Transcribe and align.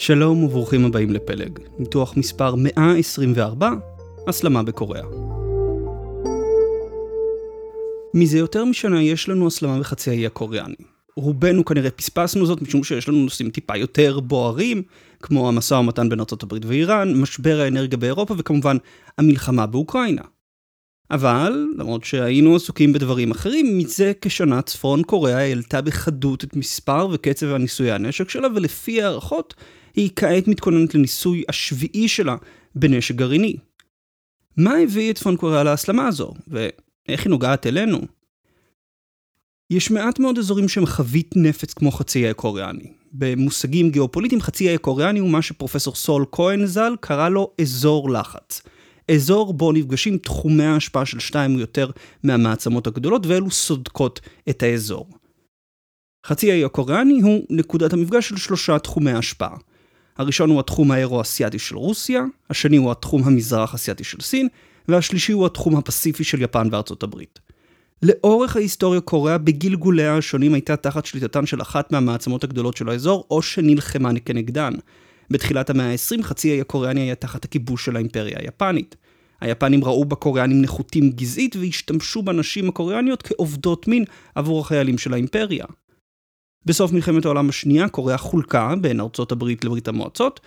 שלום 0.00 0.44
וברוכים 0.44 0.84
הבאים 0.84 1.10
לפלג, 1.10 1.58
ניתוח 1.78 2.16
מספר 2.16 2.54
124, 2.54 3.70
הסלמה 4.28 4.62
בקוריאה. 4.62 5.04
מזה 8.14 8.38
יותר 8.38 8.64
משנה 8.64 9.02
יש 9.02 9.28
לנו 9.28 9.46
הסלמה 9.46 9.78
בחצי 9.78 10.10
האי 10.10 10.26
הקוריאני. 10.26 10.74
רובנו 11.16 11.64
כנראה 11.64 11.90
פספסנו 11.90 12.46
זאת 12.46 12.62
משום 12.62 12.84
שיש 12.84 13.08
לנו 13.08 13.18
נושאים 13.18 13.50
טיפה 13.50 13.76
יותר 13.76 14.20
בוערים, 14.20 14.82
כמו 15.22 15.48
המשא 15.48 15.74
ומתן 15.74 16.08
בין 16.08 16.20
ארה"ב 16.20 16.66
ואיראן, 16.66 17.20
משבר 17.20 17.60
האנרגיה 17.60 17.98
באירופה 17.98 18.34
וכמובן 18.38 18.76
המלחמה 19.18 19.66
באוקראינה. 19.66 20.22
אבל, 21.10 21.66
למרות 21.78 22.04
שהיינו 22.04 22.56
עסוקים 22.56 22.92
בדברים 22.92 23.30
אחרים, 23.30 23.78
מזה 23.78 24.12
כשנה 24.20 24.62
צפון 24.62 25.02
קוריאה 25.02 25.38
העלתה 25.38 25.80
בחדות 25.80 26.44
את 26.44 26.56
מספר 26.56 27.08
וקצב 27.12 27.46
הניסויי 27.46 27.92
הנשק 27.92 28.28
שלה, 28.28 28.48
ולפי 28.54 29.02
הערכות, 29.02 29.54
היא 29.94 30.10
כעת 30.16 30.48
מתכוננת 30.48 30.94
לניסוי 30.94 31.44
השביעי 31.48 32.08
שלה 32.08 32.36
בנשק 32.74 33.14
גרעיני. 33.14 33.56
מה 34.56 34.76
הביא 34.76 35.10
את 35.10 35.16
צפון 35.16 35.36
קוריאה 35.36 35.62
להסלמה 35.62 36.08
הזו, 36.08 36.32
ואיך 36.48 37.24
היא 37.24 37.30
נוגעת 37.30 37.66
אלינו? 37.66 38.00
יש 39.70 39.90
מעט 39.90 40.18
מאוד 40.18 40.38
אזורים 40.38 40.68
שהם 40.68 40.86
חבית 40.86 41.34
נפץ 41.36 41.74
כמו 41.74 41.90
חצי 41.90 42.24
האי 42.24 42.34
קוריאני. 42.34 42.92
במושגים 43.12 43.90
גיאופוליטיים, 43.90 44.40
חצי 44.40 44.68
האי 44.68 44.78
קוריאני 44.78 45.18
הוא 45.18 45.30
מה 45.30 45.42
שפרופסור 45.42 45.94
סול 45.94 46.24
כהן 46.32 46.66
ז"ל 46.66 46.94
קרא 47.00 47.28
לו 47.28 47.52
אזור 47.60 48.10
לחץ. 48.10 48.62
אזור 49.10 49.54
בו 49.54 49.72
נפגשים 49.72 50.18
תחומי 50.18 50.64
ההשפעה 50.64 51.06
של 51.06 51.18
שתיים 51.18 51.54
או 51.54 51.60
יותר 51.60 51.90
מהמעצמות 52.22 52.86
הגדולות, 52.86 53.26
ואלו 53.26 53.50
סודקות 53.50 54.20
את 54.50 54.62
האזור. 54.62 55.08
חצי 56.26 56.52
האי 56.52 56.64
הקוריאני 56.64 57.20
הוא 57.20 57.46
נקודת 57.50 57.92
המפגש 57.92 58.28
של 58.28 58.36
שלושה 58.36 58.78
תחומי 58.78 59.12
השפעה. 59.12 59.56
הראשון 60.20 60.50
הוא 60.50 60.60
התחום 60.60 60.90
האירו-אסיאתי 60.90 61.58
של 61.58 61.76
רוסיה, 61.76 62.24
השני 62.50 62.76
הוא 62.76 62.90
התחום 62.90 63.24
המזרח-אסיאתי 63.24 64.04
של 64.04 64.20
סין, 64.20 64.48
והשלישי 64.88 65.32
הוא 65.32 65.46
התחום 65.46 65.76
הפסיפי 65.76 66.24
של 66.24 66.42
יפן 66.42 66.68
וארצות 66.72 67.02
הברית. 67.02 67.38
לאורך 68.02 68.56
ההיסטוריה 68.56 69.00
קוריאה 69.00 69.38
בגלגוליה 69.38 70.16
השונים 70.16 70.54
הייתה 70.54 70.76
תחת 70.76 71.06
שליטתן 71.06 71.46
של 71.46 71.62
אחת 71.62 71.92
מהמעצמות 71.92 72.44
הגדולות 72.44 72.76
של 72.76 72.88
האזור, 72.88 73.26
או 73.30 73.42
שנלחמה 73.42 74.10
כנגדן. 74.24 74.72
בתחילת 75.30 75.70
המאה 75.70 75.92
ה-20 75.92 76.22
חצי 76.22 76.50
האי 76.50 76.60
הקוריאני 76.60 77.00
היה 77.00 77.14
תחת 77.14 77.44
הכיבוש 77.44 77.84
של 77.84 77.96
האימפריה 77.96 78.38
היפנית. 78.40 78.96
היפנים 79.40 79.84
ראו 79.84 80.04
בקוריאנים 80.04 80.62
נחותים 80.62 81.10
גזעית 81.10 81.56
והשתמשו 81.56 82.22
בנשים 82.22 82.68
הקוריאניות 82.68 83.22
כעובדות 83.22 83.88
מין 83.88 84.04
עבור 84.34 84.60
החיילים 84.60 84.98
של 84.98 85.12
האימפריה. 85.12 85.64
בסוף 86.64 86.92
מלחמת 86.92 87.24
העולם 87.24 87.48
השנייה 87.48 87.88
קוריאה 87.88 88.18
חולקה 88.18 88.74
בין 88.80 89.00
ארצות 89.00 89.32
הברית 89.32 89.64
לברית 89.64 89.88
המועצות, 89.88 90.40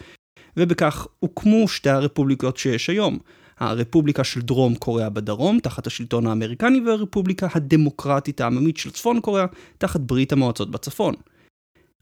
ובכך 0.58 1.08
הוקמו 1.20 1.68
שתי 1.68 1.90
הרפובליקות 1.90 2.58
שיש 2.58 2.90
היום, 2.90 3.20
הרפובליקה 3.58 4.24
של 4.24 4.42
דרום 4.42 4.76
קוריאה 4.76 5.10
בדרום, 5.10 5.60
תחת 5.60 5.88
השלטון 5.88 6.28
האמריקני, 6.28 6.80
והרפובליקה 6.80 7.48
הדמוקרטית 7.56 8.42
העממית 8.42 8.78
של 8.78 8.92
צפון 8.92 9.22
קוריאה, 9.22 9.46
תחת 9.78 10.00
ברית 10.00 10.32
המועצות 10.32 10.72
בצפון. 10.72 11.16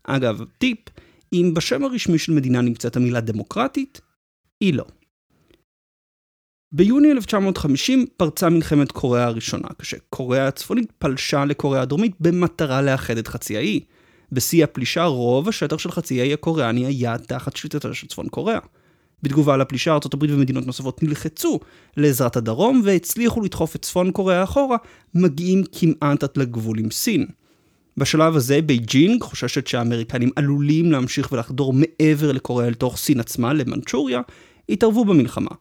אגב, 0.04 0.44
טיפ, 0.58 0.80
אם 1.34 1.54
בשם 1.54 1.84
הרשמי 1.84 2.18
של 2.18 2.32
מדינה 2.32 2.62
נמצאת 2.62 2.96
המילה 2.96 3.22
דמוקרטית, 3.22 4.02
היא 4.62 4.74
לא. 4.74 4.86
ביוני 6.72 7.12
1950 7.12 8.06
פרצה 8.18 8.50
מלחמת 8.50 8.92
קוריאה 8.92 9.26
הראשונה, 9.26 9.68
כשקוריאה 9.80 10.48
הצפונית 10.48 10.92
פלשה 10.92 11.46
לקוריאה 11.46 11.82
הדרומית 11.82 12.16
במטרה 12.20 12.82
לאחד 12.82 13.18
את 13.18 13.28
חצי 13.28 13.58
האי. 13.58 13.80
בשיא 14.32 14.64
הפלישה 14.64 15.06
רוב 15.06 15.50
השטח 15.50 15.78
של 15.78 15.92
חצי 15.92 16.22
האי 16.22 16.34
הקוריאני 16.34 16.86
היה 16.86 17.18
תחת 17.18 17.56
שליטתה 17.56 17.94
של 17.94 18.08
צפון 18.08 18.28
קוריאה. 18.28 18.60
בתגובה 19.24 19.58
לפלישה 19.58 19.92
ארה"ב 19.92 20.24
ומדינות 20.30 20.66
נוספות 20.66 21.04
נחלצו 21.04 21.60
לעזרת 21.98 22.36
הדרום 22.36 22.82
והצליחו 22.86 23.42
לדחוף 23.42 23.76
את 23.76 23.82
צפון 23.82 24.12
קוריאה 24.12 24.44
אחורה, 24.44 24.78
מגיעים 25.16 25.64
כמעט 25.72 26.24
עד 26.24 26.30
לגבול 26.36 26.80
עם 26.80 26.92
סין. 26.92 27.26
בשלב 27.98 28.36
הזה 28.36 28.62
בייג'ינג 28.62 29.24
חוששת 29.24 29.68
שהאמריקנים 29.68 30.30
עלולים 30.36 30.92
להמשיך 30.92 31.32
ולחדור 31.32 31.74
מעבר 31.74 32.32
לקוריאה 32.32 32.68
אל 32.68 32.74
תוך 32.74 32.98
סין 32.98 33.20
עצמה, 33.20 33.54
למנצ'וריה, 33.54 34.22
התערבו 34.70 35.06
במלחמה. 35.06 35.52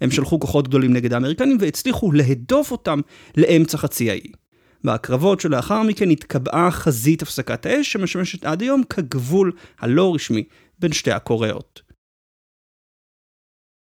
הם 0.00 0.10
שלחו 0.10 0.40
כוחות 0.40 0.68
גדולים 0.68 0.92
נגד 0.92 1.12
האמריקנים 1.12 1.56
והצליחו 1.60 2.12
להדוף 2.12 2.70
אותם 2.70 3.00
לאמצע 3.36 3.78
חצי 3.78 4.10
האי. 4.10 4.32
בהקרבות 4.84 5.40
שלאחר 5.40 5.82
מכן 5.82 6.10
התקבעה 6.10 6.70
חזית 6.70 7.22
הפסקת 7.22 7.66
האש 7.66 7.92
שמשמשת 7.92 8.44
עד 8.44 8.62
היום 8.62 8.82
כגבול 8.90 9.52
הלא 9.78 10.14
רשמי 10.14 10.44
בין 10.78 10.92
שתי 10.92 11.12
הקוריאות. 11.12 11.82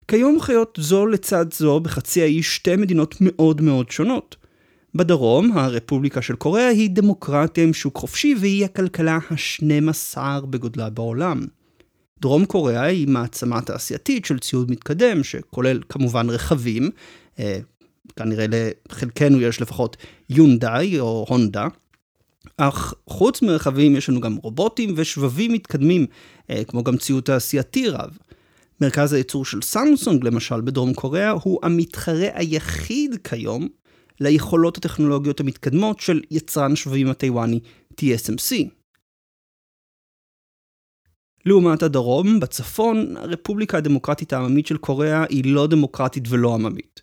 כיום 0.08 0.41
חיות 0.41 0.78
זו 0.81 1.06
לצד 1.06 1.53
זו 1.53 1.80
בחצי 1.80 2.22
האי 2.22 2.44
שתי 2.44 2.75
מדינות 2.75 3.16
מאוד 3.22 3.62
מאוד 3.62 3.91
שונות. 3.91 4.35
בדרום, 4.96 5.58
הרפובליקה 5.58 6.22
של 6.22 6.35
קוריאה 6.35 6.68
היא 6.68 6.90
דמוקרטיה 6.90 7.64
עם 7.64 7.74
שוק 7.74 7.97
חופשי 7.97 8.35
והיא 8.40 8.66
הכלכלה 8.66 9.19
ה-12 9.31 10.18
בגודלה 10.46 10.90
בעולם. 10.90 11.46
דרום 12.22 12.46
קוריאה 12.46 12.84
היא 12.84 13.08
מעצמה 13.08 13.62
תעשייתית 13.62 14.25
של 14.25 14.40
ציוד 14.40 14.72
מתקדם, 14.72 15.24
שכולל 15.24 15.79
כמובן 15.90 16.29
רכבים, 16.29 16.90
אה, 17.40 17.59
כנראה 18.16 18.45
לחלקנו 18.50 19.41
יש 19.41 19.62
לפחות 19.62 19.97
יונדאי 20.29 21.00
או 21.00 21.25
הונדה, 21.29 21.68
אך 22.57 22.94
חוץ 23.09 23.41
מרכבים 23.41 23.95
יש 23.95 24.09
לנו 24.09 24.22
גם 24.22 24.35
רובוטים 24.35 24.94
ושבבים 24.97 25.53
מתקדמים, 25.53 26.06
אה, 26.50 26.63
כמו 26.63 26.84
גם 26.84 26.97
ציוד 26.97 27.23
תעשייתי 27.23 27.90
רב. 27.90 28.17
מרכז 28.81 29.13
הייצור 29.13 29.46
של 29.46 29.62
סמסונג 29.62 30.23
למשל 30.23 30.62
בדרום 30.62 30.94
קוריאה 30.94 31.29
הוא 31.29 31.59
המתחרה 31.63 32.28
היחיד 32.34 33.16
כיום 33.23 33.67
ליכולות 34.19 34.78
הטכנולוגיות 34.78 35.40
המתקדמות 35.40 36.00
של 36.00 36.22
יצרן 36.31 36.75
שבבים 36.75 37.09
הטיוואני 37.09 37.59
TSMC. 38.01 38.69
לעומת 41.46 41.84
הדרום, 41.84 42.40
בצפון, 42.40 43.17
הרפובליקה 43.17 43.78
הדמוקרטית 43.78 44.34
העממית 44.34 44.67
של 44.67 44.78
קוריאה 44.78 45.25
היא 45.29 45.53
לא 45.53 45.67
דמוקרטית 45.67 46.23
ולא 46.29 46.53
עממית. 46.53 47.01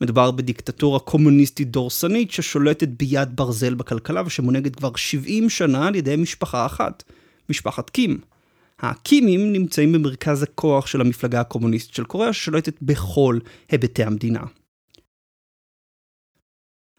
מדובר 0.00 0.30
בדיקטטורה 0.30 0.98
קומוניסטית 0.98 1.70
דורסנית 1.70 2.30
ששולטת 2.30 2.88
ביד 2.88 3.36
ברזל 3.36 3.74
בכלכלה 3.74 4.22
ושמונהגת 4.26 4.76
כבר 4.76 4.96
70 4.96 5.50
שנה 5.50 5.86
על 5.86 5.94
ידי 5.94 6.16
משפחה 6.16 6.66
אחת, 6.66 7.02
משפחת 7.50 7.90
קים. 7.90 8.20
הקימים 8.80 9.52
נמצאים 9.52 9.92
במרכז 9.92 10.42
הכוח 10.42 10.86
של 10.86 11.00
המפלגה 11.00 11.40
הקומוניסטית 11.40 11.94
של 11.94 12.04
קוריאה 12.04 12.32
ששולטת 12.32 12.82
בכל 12.82 13.38
היבטי 13.70 14.04
המדינה. 14.04 14.40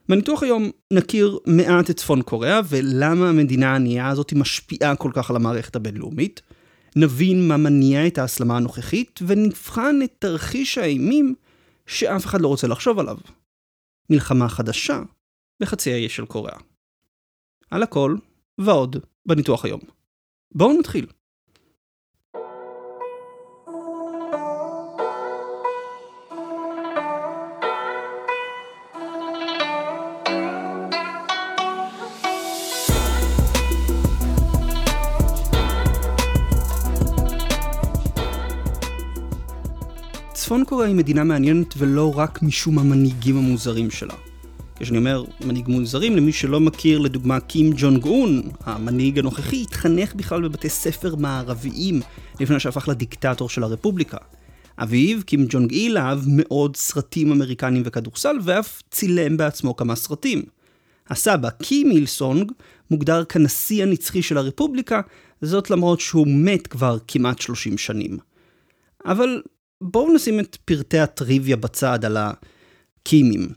בניתוח 0.09 0.43
היום 0.43 0.71
נכיר 0.93 1.37
מעט 1.45 1.89
את 1.89 1.97
צפון 1.97 2.21
קוריאה 2.21 2.61
ולמה 2.69 3.29
המדינה 3.29 3.71
הענייה 3.71 4.07
הזאת 4.07 4.33
משפיעה 4.33 4.95
כל 4.95 5.11
כך 5.13 5.29
על 5.29 5.35
המערכת 5.35 5.75
הבינלאומית. 5.75 6.41
נבין 6.95 7.47
מה 7.47 7.57
מניע 7.57 8.07
את 8.07 8.17
ההסלמה 8.17 8.57
הנוכחית 8.57 9.19
ונבחן 9.27 9.99
את 10.03 10.13
תרחיש 10.19 10.77
האימים 10.77 11.35
שאף 11.87 12.25
אחד 12.25 12.41
לא 12.41 12.47
רוצה 12.47 12.67
לחשוב 12.67 12.99
עליו. 12.99 13.17
מלחמה 14.09 14.49
חדשה 14.49 15.01
בחצי 15.61 15.93
האי 15.93 16.09
של 16.09 16.25
קוריאה. 16.25 16.57
על 17.71 17.83
הכל 17.83 18.15
ועוד 18.61 18.95
בניתוח 19.27 19.65
היום. 19.65 19.81
בואו 20.55 20.79
נתחיל. 20.79 21.07
קוריאה 40.67 40.87
היא 40.87 40.95
מדינה 40.95 41.23
מעניינת 41.23 41.73
ולא 41.77 42.19
רק 42.19 42.41
משום 42.41 42.79
המנהיגים 42.79 43.37
המוזרים 43.37 43.91
שלה. 43.91 44.13
כשאני 44.79 44.97
אומר 44.97 45.23
מנהיג 45.45 45.67
מוזרים, 45.67 46.15
למי 46.15 46.31
שלא 46.31 46.59
מכיר, 46.59 46.99
לדוגמה, 46.99 47.39
קים 47.39 47.73
ג'ונג 47.77 48.05
און, 48.05 48.41
המנהיג 48.63 49.19
הנוכחי, 49.19 49.61
התחנך 49.61 50.15
בכלל 50.15 50.41
בבתי 50.41 50.69
ספר 50.69 51.15
מערביים 51.15 52.01
לפני 52.39 52.59
שהפך 52.59 52.87
לדיקטטור 52.87 53.49
של 53.49 53.63
הרפובליקה. 53.63 54.17
אביו, 54.77 55.19
קים 55.25 55.45
ג'ונג 55.49 55.71
איל, 55.71 55.97
אהב 55.97 56.19
מאוד 56.27 56.75
סרטים 56.75 57.31
אמריקנים 57.31 57.83
וכדורסל, 57.85 58.37
ואף 58.43 58.81
צילם 58.91 59.37
בעצמו 59.37 59.75
כמה 59.75 59.95
סרטים. 59.95 60.41
הסבא, 61.09 61.49
קים 61.49 61.91
איל 61.91 62.05
סונג, 62.05 62.51
מוגדר 62.91 63.23
כנשיא 63.23 63.83
הנצחי 63.83 64.21
של 64.21 64.37
הרפובליקה, 64.37 65.01
זאת 65.41 65.69
למרות 65.69 65.99
שהוא 65.99 66.27
מת 66.29 66.67
כבר 66.67 66.97
כמעט 67.07 67.39
30 67.41 67.77
שנים. 67.77 68.17
אבל 69.05 69.41
בואו 69.81 70.13
נשים 70.13 70.39
את 70.39 70.57
פרטי 70.65 70.99
הטריוויה 70.99 71.55
בצד 71.55 72.05
על 72.05 72.17
הקימים. 72.17 73.47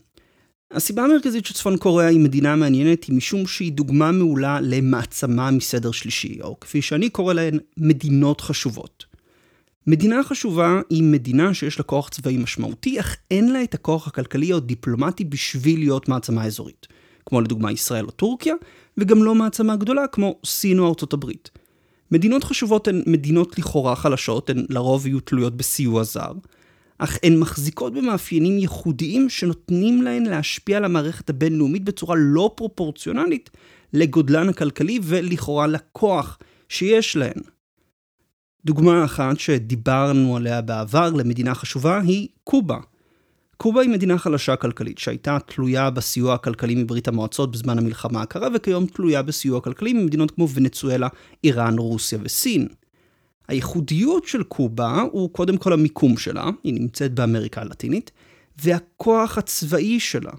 הסיבה 0.71 1.03
המרכזית 1.03 1.45
שצפון 1.45 1.77
קוריאה 1.77 2.09
היא 2.09 2.19
מדינה 2.19 2.55
מעניינת 2.55 3.03
היא 3.03 3.15
משום 3.15 3.47
שהיא 3.47 3.71
דוגמה 3.71 4.11
מעולה 4.11 4.61
למעצמה 4.61 5.51
מסדר 5.51 5.91
שלישי, 5.91 6.41
או 6.41 6.59
כפי 6.59 6.81
שאני 6.81 7.09
קורא 7.09 7.33
להן, 7.33 7.59
מדינות 7.77 8.41
חשובות. 8.41 9.05
מדינה 9.87 10.23
חשובה 10.23 10.81
היא 10.89 11.03
מדינה 11.03 11.53
שיש 11.53 11.79
לה 11.79 11.83
כוח 11.83 12.09
צבאי 12.09 12.37
משמעותי, 12.37 12.99
אך 12.99 13.17
אין 13.31 13.53
לה 13.53 13.63
את 13.63 13.73
הכוח 13.73 14.07
הכלכלי 14.07 14.53
או 14.53 14.59
דיפלומטי 14.59 15.23
בשביל 15.23 15.79
להיות 15.79 16.09
מעצמה 16.09 16.45
אזורית. 16.45 16.87
כמו 17.25 17.41
לדוגמה 17.41 17.71
ישראל 17.71 18.05
או 18.05 18.11
טורקיה, 18.11 18.55
וגם 18.97 19.23
לא 19.23 19.35
מעצמה 19.35 19.75
גדולה 19.75 20.07
כמו 20.07 20.39
סין 20.45 20.79
או 20.79 20.89
ארצות 20.89 21.13
הברית. 21.13 21.49
מדינות 22.11 22.43
חשובות 22.43 22.87
הן 22.87 23.03
מדינות 23.07 23.59
לכאורה 23.59 23.95
חלשות, 23.95 24.49
הן 24.49 24.65
לרוב 24.69 25.07
יהיו 25.07 25.19
תלויות 25.19 25.57
בסיוע 25.57 26.03
זר, 26.03 26.31
אך 26.97 27.17
הן 27.23 27.39
מחזיקות 27.39 27.93
במאפיינים 27.93 28.57
ייחודיים 28.57 29.29
שנותנים 29.29 30.01
להן 30.01 30.25
להשפיע 30.25 30.77
על 30.77 30.85
המערכת 30.85 31.29
הבינלאומית 31.29 31.83
בצורה 31.83 32.15
לא 32.19 32.51
פרופורציונלית 32.55 33.49
לגודלן 33.93 34.49
הכלכלי 34.49 34.99
ולכאורה 35.03 35.67
לכוח 35.67 36.37
שיש 36.69 37.15
להן. 37.15 37.41
דוגמה 38.65 39.05
אחת 39.05 39.39
שדיברנו 39.39 40.37
עליה 40.37 40.61
בעבר 40.61 41.09
למדינה 41.09 41.55
חשובה 41.55 41.99
היא 41.99 42.27
קובה. 42.43 42.77
קובה 43.61 43.81
היא 43.81 43.89
מדינה 43.89 44.17
חלשה 44.17 44.55
כלכלית, 44.55 44.97
שהייתה 44.97 45.37
תלויה 45.45 45.89
בסיוע 45.89 46.33
הכלכלי 46.33 46.75
מברית 46.75 47.07
המועצות 47.07 47.51
בזמן 47.51 47.77
המלחמה 47.77 48.21
הקרה, 48.21 48.47
וכיום 48.53 48.85
תלויה 48.85 49.21
בסיוע 49.21 49.61
כלכלי 49.61 49.93
ממדינות 49.93 50.31
כמו 50.31 50.49
ונצואלה, 50.49 51.07
איראן, 51.43 51.77
רוסיה 51.77 52.19
וסין. 52.21 52.67
הייחודיות 53.47 54.25
של 54.25 54.43
קובה 54.43 55.01
הוא 55.11 55.29
קודם 55.29 55.57
כל 55.57 55.73
המיקום 55.73 56.17
שלה, 56.17 56.49
היא 56.63 56.73
נמצאת 56.73 57.13
באמריקה 57.13 57.61
הלטינית, 57.61 58.11
והכוח 58.63 59.37
הצבאי 59.37 59.99
שלה. 59.99 60.31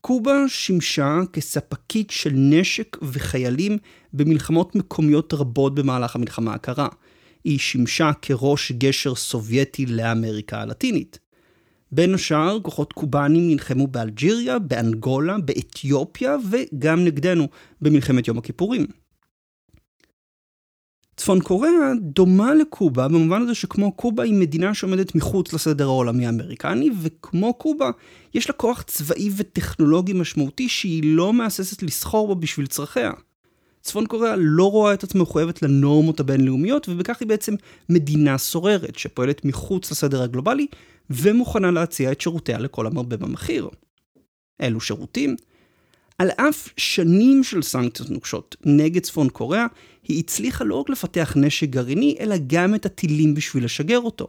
קובה 0.00 0.48
שימשה 0.48 1.20
כספקית 1.32 2.10
של 2.10 2.32
נשק 2.34 2.96
וחיילים 3.02 3.78
במלחמות 4.12 4.76
מקומיות 4.76 5.34
רבות 5.34 5.74
במהלך 5.74 6.16
המלחמה 6.16 6.54
הקרה. 6.54 6.88
היא 7.44 7.58
שימשה 7.58 8.10
כראש 8.22 8.72
גשר 8.72 9.14
סובייטי 9.14 9.86
לאמריקה 9.86 10.60
הלטינית. 10.60 11.27
בין 11.92 12.14
השאר, 12.14 12.58
כוחות 12.62 12.92
קובאנים 12.92 13.48
נלחמו 13.48 13.86
באלג'יריה, 13.86 14.58
באנגולה, 14.58 15.38
באתיופיה 15.38 16.36
וגם 16.50 17.04
נגדנו 17.04 17.48
במלחמת 17.80 18.28
יום 18.28 18.38
הכיפורים. 18.38 18.86
צפון 21.16 21.40
קוריאה 21.40 21.92
דומה 22.00 22.54
לקובה 22.54 23.08
במובן 23.08 23.42
הזה 23.42 23.54
שכמו 23.54 23.92
קובה 23.92 24.22
היא 24.22 24.34
מדינה 24.34 24.74
שעומדת 24.74 25.14
מחוץ 25.14 25.52
לסדר 25.52 25.84
העולמי 25.84 26.26
האמריקני, 26.26 26.90
וכמו 27.02 27.54
קובה 27.54 27.90
יש 28.34 28.50
לה 28.50 28.54
כוח 28.54 28.82
צבאי 28.82 29.30
וטכנולוגי 29.36 30.12
משמעותי 30.12 30.68
שהיא 30.68 31.02
לא 31.04 31.32
מהססת 31.32 31.82
לסחור 31.82 32.26
בו 32.26 32.34
בשביל 32.34 32.66
צרכיה. 32.66 33.10
צפון 33.82 34.06
קוריאה 34.06 34.34
לא 34.36 34.70
רואה 34.70 34.94
את 34.94 35.04
עצמה 35.04 35.22
מחויבת 35.22 35.62
לנורמות 35.62 36.20
הבינלאומיות, 36.20 36.88
ובכך 36.88 37.16
היא 37.20 37.28
בעצם 37.28 37.54
מדינה 37.88 38.38
סוררת 38.38 38.98
שפועלת 38.98 39.44
מחוץ 39.44 39.90
לסדר 39.90 40.22
הגלובלי, 40.22 40.66
ומוכנה 41.10 41.70
להציע 41.70 42.12
את 42.12 42.20
שירותיה 42.20 42.58
לכל 42.58 42.86
המרבה 42.86 43.16
במחיר. 43.16 43.68
אלו 44.62 44.80
שירותים? 44.80 45.36
על 46.18 46.30
אף 46.30 46.68
שנים 46.76 47.44
של 47.44 47.62
סנקציות 47.62 48.10
נוקשות 48.10 48.56
נגד 48.64 49.02
צפון 49.02 49.28
קוריאה, 49.28 49.66
היא 50.08 50.18
הצליחה 50.18 50.64
לא 50.64 50.74
רק 50.74 50.90
לפתח 50.90 51.32
נשק 51.36 51.68
גרעיני, 51.68 52.16
אלא 52.20 52.36
גם 52.46 52.74
את 52.74 52.86
הטילים 52.86 53.34
בשביל 53.34 53.64
לשגר 53.64 53.98
אותו. 53.98 54.28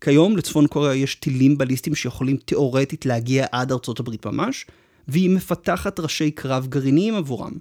כיום 0.00 0.36
לצפון 0.36 0.66
קוריאה 0.66 0.94
יש 0.94 1.14
טילים 1.14 1.58
בליסטיים 1.58 1.94
שיכולים 1.94 2.36
תאורטית 2.36 3.06
להגיע 3.06 3.46
עד 3.52 3.72
ארצות 3.72 4.00
הברית 4.00 4.26
ממש, 4.26 4.66
והיא 5.08 5.30
מפתחת 5.30 6.00
ראשי 6.00 6.30
קרב 6.30 6.66
גרעיניים 6.66 7.14
עבורם. 7.14 7.52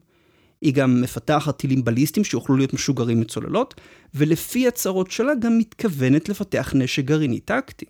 היא 0.61 0.73
גם 0.73 1.01
מפתחת 1.01 1.57
טילים 1.57 1.83
בליסטיים 1.83 2.23
שיוכלו 2.23 2.57
להיות 2.57 2.73
משוגרים 2.73 3.19
מצוללות, 3.19 3.75
ולפי 4.13 4.67
הצהרות 4.67 5.11
שלה 5.11 5.35
גם 5.35 5.57
מתכוונת 5.57 6.29
לפתח 6.29 6.73
נשק 6.75 7.05
גרעיני 7.05 7.39
טקטי. 7.39 7.85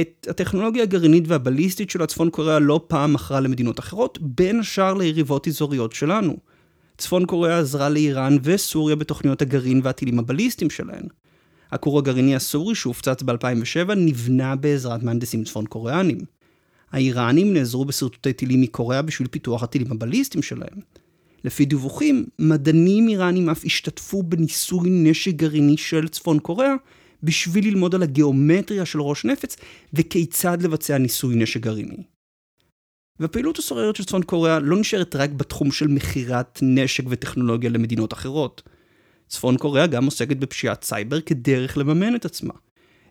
את 0.00 0.26
הטכנולוגיה 0.30 0.82
הגרעינית 0.82 1.24
והבליסטית 1.26 1.90
של 1.90 2.02
הצפון 2.02 2.30
קוריאה 2.30 2.58
לא 2.58 2.84
פעם 2.86 3.12
מכרה 3.12 3.40
למדינות 3.40 3.78
אחרות, 3.78 4.18
בין 4.20 4.60
השאר 4.60 4.94
ליריבות 4.94 5.48
אזוריות 5.48 5.92
שלנו. 5.92 6.36
צפון 6.98 7.26
קוריאה 7.26 7.58
עזרה 7.58 7.88
לאיראן 7.88 8.36
וסוריה 8.42 8.96
בתוכניות 8.96 9.42
הגרעין 9.42 9.80
והטילים 9.84 10.18
הבליסטיים 10.18 10.70
שלהן. 10.70 11.06
הכור 11.70 11.98
הגרעיני 11.98 12.36
הסורי 12.36 12.74
שהופצץ 12.74 13.22
ב-2007 13.22 13.94
נבנה 13.96 14.56
בעזרת 14.56 15.02
מהנדסים 15.02 15.44
צפון 15.44 15.66
קוריאנים. 15.66 16.18
האיראנים 16.92 17.52
נעזרו 17.52 17.84
בשרטוטי 17.84 18.32
טילים 18.32 18.60
מקוריאה 18.60 19.02
בשביל 19.02 19.28
פיתוח 19.28 19.62
הטילים 19.62 19.92
הבליסטיים 19.92 20.42
שלהם. 20.42 20.80
לפי 21.44 21.64
דיווחים, 21.64 22.26
מדענים 22.38 23.08
איראנים 23.08 23.50
אף 23.50 23.64
השתתפו 23.64 24.22
בניסוי 24.22 24.90
נשק 24.90 25.32
גרעיני 25.32 25.76
של 25.76 26.08
צפון 26.08 26.38
קוריאה, 26.38 26.74
בשביל 27.22 27.66
ללמוד 27.66 27.94
על 27.94 28.02
הגיאומטריה 28.02 28.86
של 28.86 29.00
ראש 29.00 29.24
נפץ 29.24 29.56
וכיצד 29.92 30.62
לבצע 30.62 30.98
ניסוי 30.98 31.36
נשק 31.36 31.60
גרעיני. 31.60 32.02
והפעילות 33.20 33.58
הסוררת 33.58 33.96
של 33.96 34.04
צפון 34.04 34.22
קוריאה 34.22 34.58
לא 34.58 34.76
נשארת 34.76 35.16
רק 35.16 35.30
בתחום 35.30 35.72
של 35.72 35.88
מכירת 35.88 36.58
נשק 36.62 37.04
וטכנולוגיה 37.08 37.70
למדינות 37.70 38.12
אחרות. 38.12 38.62
צפון 39.28 39.56
קוריאה 39.56 39.86
גם 39.86 40.04
עוסקת 40.04 40.36
בפשיעת 40.36 40.84
סייבר 40.84 41.20
כדרך 41.20 41.78
לממן 41.78 42.14
את 42.14 42.24
עצמה. 42.24 42.54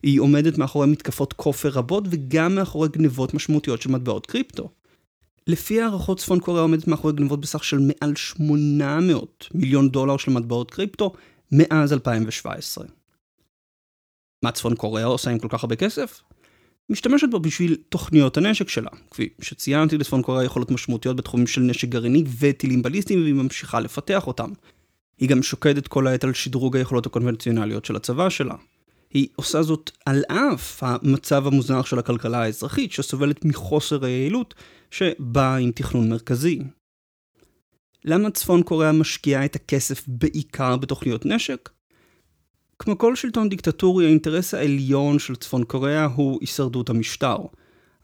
היא 0.03 0.19
עומדת 0.19 0.57
מאחורי 0.57 0.87
מתקפות 0.87 1.33
כופר 1.33 1.69
רבות 1.69 2.03
וגם 2.09 2.55
מאחורי 2.55 2.89
גנבות 2.89 3.33
משמעותיות 3.33 3.81
של 3.81 3.91
מטבעות 3.91 4.25
קריפטו. 4.25 4.69
לפי 5.47 5.81
הערכות 5.81 6.19
צפון 6.19 6.39
קוריאה 6.39 6.61
עומדת 6.61 6.87
מאחורי 6.87 7.13
גנבות 7.13 7.41
בסך 7.41 7.63
של 7.63 7.79
מעל 7.79 8.15
800 8.15 9.47
מיליון 9.53 9.89
דולר 9.89 10.17
של 10.17 10.31
מטבעות 10.31 10.71
קריפטו 10.71 11.13
מאז 11.51 11.93
2017. 11.93 12.85
מה 14.43 14.51
צפון 14.51 14.75
קוריאה 14.75 15.05
עושה 15.05 15.31
עם 15.31 15.39
כל 15.39 15.47
כך 15.49 15.63
הרבה 15.63 15.75
כסף? 15.75 16.21
משתמשת 16.89 17.27
בו 17.29 17.39
בשביל 17.39 17.77
תוכניות 17.89 18.37
הנשק 18.37 18.69
שלה. 18.69 18.89
כפי 19.11 19.29
שציינתי, 19.41 19.97
לצפון 19.97 20.21
קוריאה 20.21 20.43
יכולות 20.43 20.71
משמעותיות 20.71 21.15
בתחומים 21.15 21.47
של 21.47 21.61
נשק 21.61 21.87
גרעיני 21.87 22.23
וטילים 22.39 22.81
בליסטיים, 22.81 23.21
והיא 23.21 23.33
ממשיכה 23.33 23.79
לפתח 23.79 24.27
אותם. 24.27 24.49
היא 25.17 25.29
גם 25.29 25.43
שוקדת 25.43 25.87
כל 25.87 26.07
העת 26.07 26.23
על 26.23 26.33
שדרוג 26.33 26.77
היכולות 26.77 27.05
הקונבנציונליות 27.05 27.85
של 27.85 27.95
הצבא 27.95 28.29
שלה. 28.29 28.55
היא 29.13 29.27
עושה 29.35 29.63
זאת 29.63 29.91
על 30.05 30.23
אף 30.27 30.83
המצב 30.83 31.47
המוזנח 31.47 31.85
של 31.85 31.99
הכלכלה 31.99 32.41
האזרחית, 32.41 32.91
שסובלת 32.91 33.45
מחוסר 33.45 34.05
היעילות 34.05 34.53
שבאה 34.91 35.57
עם 35.57 35.71
תכנון 35.71 36.09
מרכזי. 36.09 36.59
למה 38.05 38.31
צפון 38.31 38.63
קוריאה 38.63 38.91
משקיעה 38.91 39.45
את 39.45 39.55
הכסף 39.55 40.03
בעיקר 40.07 40.77
בתוכניות 40.77 41.25
נשק? 41.25 41.69
כמו 42.79 42.97
כל 42.97 43.15
שלטון 43.15 43.49
דיקטטורי, 43.49 44.05
האינטרס 44.05 44.53
העליון 44.53 45.19
של 45.19 45.35
צפון 45.35 45.63
קוריאה 45.63 46.05
הוא 46.05 46.37
הישרדות 46.41 46.89
המשטר. 46.89 47.37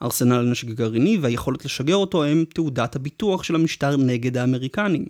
ארסנל 0.02 0.36
הנשק 0.36 0.68
הגרעיני 0.68 1.18
והיכולת 1.18 1.66
לשגר 1.66 1.96
אותו 1.96 2.24
הם 2.24 2.46
תעודת 2.54 2.96
הביטוח 2.96 3.44
של 3.44 3.56
המשטר 3.56 3.98
נגד 3.98 4.38
האמריקנים. 4.38 5.06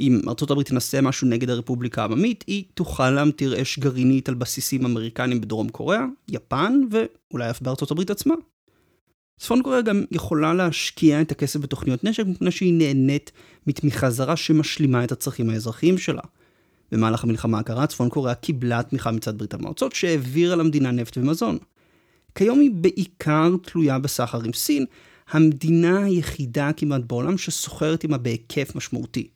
אם 0.00 0.20
ארצות 0.28 0.50
הברית 0.50 0.68
תנסה 0.68 1.00
משהו 1.00 1.28
נגד 1.28 1.50
הרפובליקה 1.50 2.02
העממית, 2.02 2.44
היא 2.46 2.64
תוכל 2.74 3.10
להמטיר 3.10 3.62
אש 3.62 3.78
גרעינית 3.78 4.28
על 4.28 4.34
בסיסים 4.34 4.84
אמריקנים 4.84 5.40
בדרום 5.40 5.68
קוריאה, 5.68 6.04
יפן 6.28 6.80
ואולי 6.90 7.50
אף 7.50 7.62
בארצות 7.62 7.90
הברית 7.90 8.10
עצמה. 8.10 8.34
צפון 9.38 9.62
קוריאה 9.62 9.82
גם 9.82 10.04
יכולה 10.10 10.54
להשקיע 10.54 11.20
את 11.20 11.32
הכסף 11.32 11.60
בתוכניות 11.60 12.04
נשק 12.04 12.26
מפני 12.26 12.50
שהיא 12.50 12.74
נהנית 12.74 13.32
מתמיכה 13.66 14.10
זרה 14.10 14.36
שמשלימה 14.36 15.04
את 15.04 15.12
הצרכים 15.12 15.50
האזרחיים 15.50 15.98
שלה. 15.98 16.22
במהלך 16.92 17.24
המלחמה 17.24 17.58
הקרה, 17.58 17.86
צפון 17.86 18.08
קוריאה 18.08 18.34
קיבלה 18.34 18.82
תמיכה 18.82 19.10
מצד 19.10 19.38
ברית 19.38 19.54
המועצות, 19.54 19.94
שהעבירה 19.94 20.56
למדינה 20.56 20.90
נפט 20.90 21.18
ומזון. 21.18 21.58
כיום 22.34 22.60
היא 22.60 22.70
בעיקר 22.70 23.50
תלויה 23.62 23.98
בסחר 23.98 24.40
עם 24.44 24.52
סין, 24.52 24.86
המדינה 25.30 26.04
היחידה 26.04 26.70
כמעט 26.76 27.00
בעולם 27.06 27.38
שסוחרת 27.38 28.02
עימה 28.02 28.18
בהיקף 28.18 28.74
משמעותי. 28.74 29.28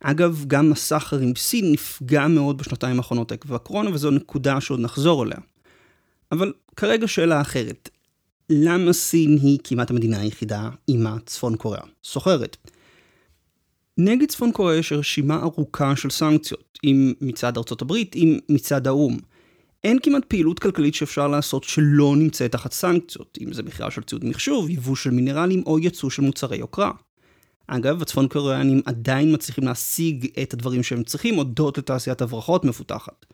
אגב, 0.00 0.44
גם 0.46 0.72
הסחר 0.72 1.18
עם 1.18 1.32
סין 1.36 1.72
נפגע 1.72 2.26
מאוד 2.26 2.58
בשנתיים 2.58 2.96
האחרונות 2.96 3.32
עקב 3.32 3.54
הקורונה, 3.54 3.90
וזו 3.90 4.10
נקודה 4.10 4.60
שעוד 4.60 4.80
נחזור 4.80 5.24
אליה. 5.24 5.38
אבל 6.32 6.52
כרגע 6.76 7.08
שאלה 7.08 7.40
אחרת. 7.40 7.88
למה 8.50 8.92
סין 8.92 9.38
היא 9.42 9.58
כמעט 9.64 9.90
המדינה 9.90 10.20
היחידה 10.20 10.70
עימה 10.86 11.16
צפון 11.26 11.56
קוריאה 11.56 11.82
סוחרת? 12.04 12.56
נגד 13.98 14.28
צפון 14.28 14.52
קוריאה 14.52 14.78
יש 14.78 14.92
רשימה 14.92 15.36
ארוכה 15.42 15.96
של 15.96 16.10
סנקציות, 16.10 16.78
אם 16.84 17.12
מצד 17.20 17.56
ארצות 17.56 17.82
הברית, 17.82 18.16
אם 18.16 18.38
מצד 18.48 18.86
האו"ם. 18.86 19.18
אין 19.84 19.98
כמעט 20.02 20.24
פעילות 20.24 20.58
כלכלית 20.58 20.94
שאפשר 20.94 21.28
לעשות 21.28 21.64
שלא 21.64 22.16
נמצאת 22.16 22.52
תחת 22.52 22.72
סנקציות, 22.72 23.38
אם 23.40 23.52
זה 23.52 23.62
מכירה 23.62 23.90
של 23.90 24.02
ציוד 24.02 24.24
מחשוב, 24.24 24.70
יבוא 24.70 24.96
של 24.96 25.10
מינרלים 25.10 25.62
או 25.66 25.78
ייצוא 25.78 26.10
של 26.10 26.22
מוצרי 26.22 26.56
יוקרה. 26.56 26.90
אגב, 27.66 28.02
הצפון 28.02 28.28
קוריאנים 28.28 28.80
עדיין 28.84 29.34
מצליחים 29.34 29.64
להשיג 29.64 30.26
את 30.42 30.54
הדברים 30.54 30.82
שהם 30.82 31.02
צריכים 31.02 31.34
הודות 31.34 31.78
לתעשיית 31.78 32.22
הברחות 32.22 32.64
מפותחת. 32.64 33.26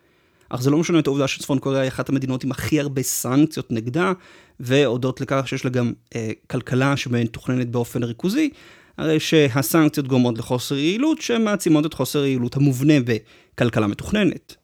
אך 0.48 0.62
זה 0.62 0.70
לא 0.70 0.78
משנה 0.78 0.98
את 0.98 1.06
העובדה 1.06 1.28
שצפון 1.28 1.58
קוריאה 1.58 1.82
היא 1.82 1.88
אחת 1.88 2.08
המדינות 2.08 2.44
עם 2.44 2.50
הכי 2.50 2.80
הרבה 2.80 3.02
סנקציות 3.02 3.70
נגדה, 3.70 4.12
והודות 4.60 5.20
לכך 5.20 5.48
שיש 5.48 5.64
לה 5.64 5.70
גם 5.70 5.92
אה, 6.14 6.30
כלכלה 6.50 6.96
שמתוכננת 6.96 7.70
באופן 7.70 8.02
ריכוזי, 8.02 8.50
הרי 8.98 9.20
שהסנקציות 9.20 10.08
גורמות 10.08 10.38
לחוסר 10.38 10.74
יעילות 10.74 11.20
שמעצימות 11.20 11.86
את 11.86 11.94
חוסר 11.94 12.22
היעילות 12.22 12.56
המובנה 12.56 12.94
בכלכלה 13.04 13.86
מתוכננת. 13.86 14.56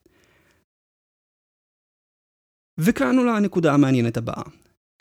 וכאן 2.78 3.18
עולה 3.18 3.37
הנקודה 3.37 3.75
המעניינת 3.75 4.16
הבאה. 4.16 4.42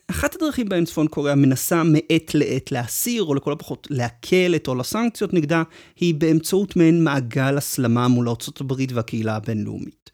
אחת 0.09 0.35
הדרכים 0.35 0.69
בהן 0.69 0.85
צפון 0.85 1.07
קוריאה 1.07 1.35
מנסה 1.35 1.83
מעת 1.83 2.35
לעת 2.35 2.71
להסיר, 2.71 3.23
או 3.23 3.35
לכל 3.35 3.51
הפחות 3.51 3.87
להקל 3.89 4.55
את 4.55 4.67
עול 4.67 4.79
הסנקציות 4.79 5.33
נגדה, 5.33 5.63
היא 5.95 6.15
באמצעות 6.15 6.75
מעין 6.75 7.03
מעגל 7.03 7.57
הסלמה 7.57 8.07
מול 8.07 8.29
ארה"ב 8.29 8.73
והקהילה 8.93 9.35
הבינלאומית. 9.35 10.09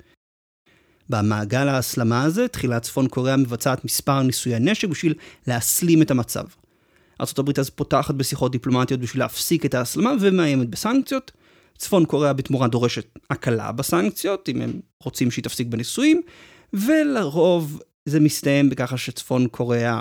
במעגל 1.09 1.67
ההסלמה 1.67 2.23
הזה, 2.23 2.47
תחילה 2.47 2.79
צפון 2.79 3.07
קוריאה 3.07 3.37
מבצעת 3.37 3.85
מספר 3.85 4.21
ניסויי 4.21 4.59
נשק 4.59 4.87
בשביל 4.87 5.13
להסלים 5.47 6.01
את 6.01 6.11
המצב. 6.11 6.45
ארה"ב 7.21 7.59
אז 7.59 7.69
פותחת 7.69 8.15
בשיחות 8.15 8.51
דיפלומטיות 8.51 8.99
בשביל 8.99 9.23
להפסיק 9.23 9.65
את 9.65 9.73
ההסלמה 9.73 10.11
ומאיימת 10.21 10.69
בסנקציות. 10.69 11.31
צפון 11.77 12.05
קוריאה 12.05 12.33
בתמורה 12.33 12.67
דורשת 12.67 13.19
הקלה 13.29 13.71
בסנקציות, 13.71 14.49
אם 14.49 14.61
הם 14.61 14.79
רוצים 15.03 15.31
שהיא 15.31 15.43
תפסיק 15.43 15.67
בניסויים, 15.67 16.21
ולרוב 16.73 17.81
זה 18.05 18.19
מסתיים 18.19 18.69
בככה 18.69 18.97
שצפון 18.97 19.47
קוריאה 19.47 19.99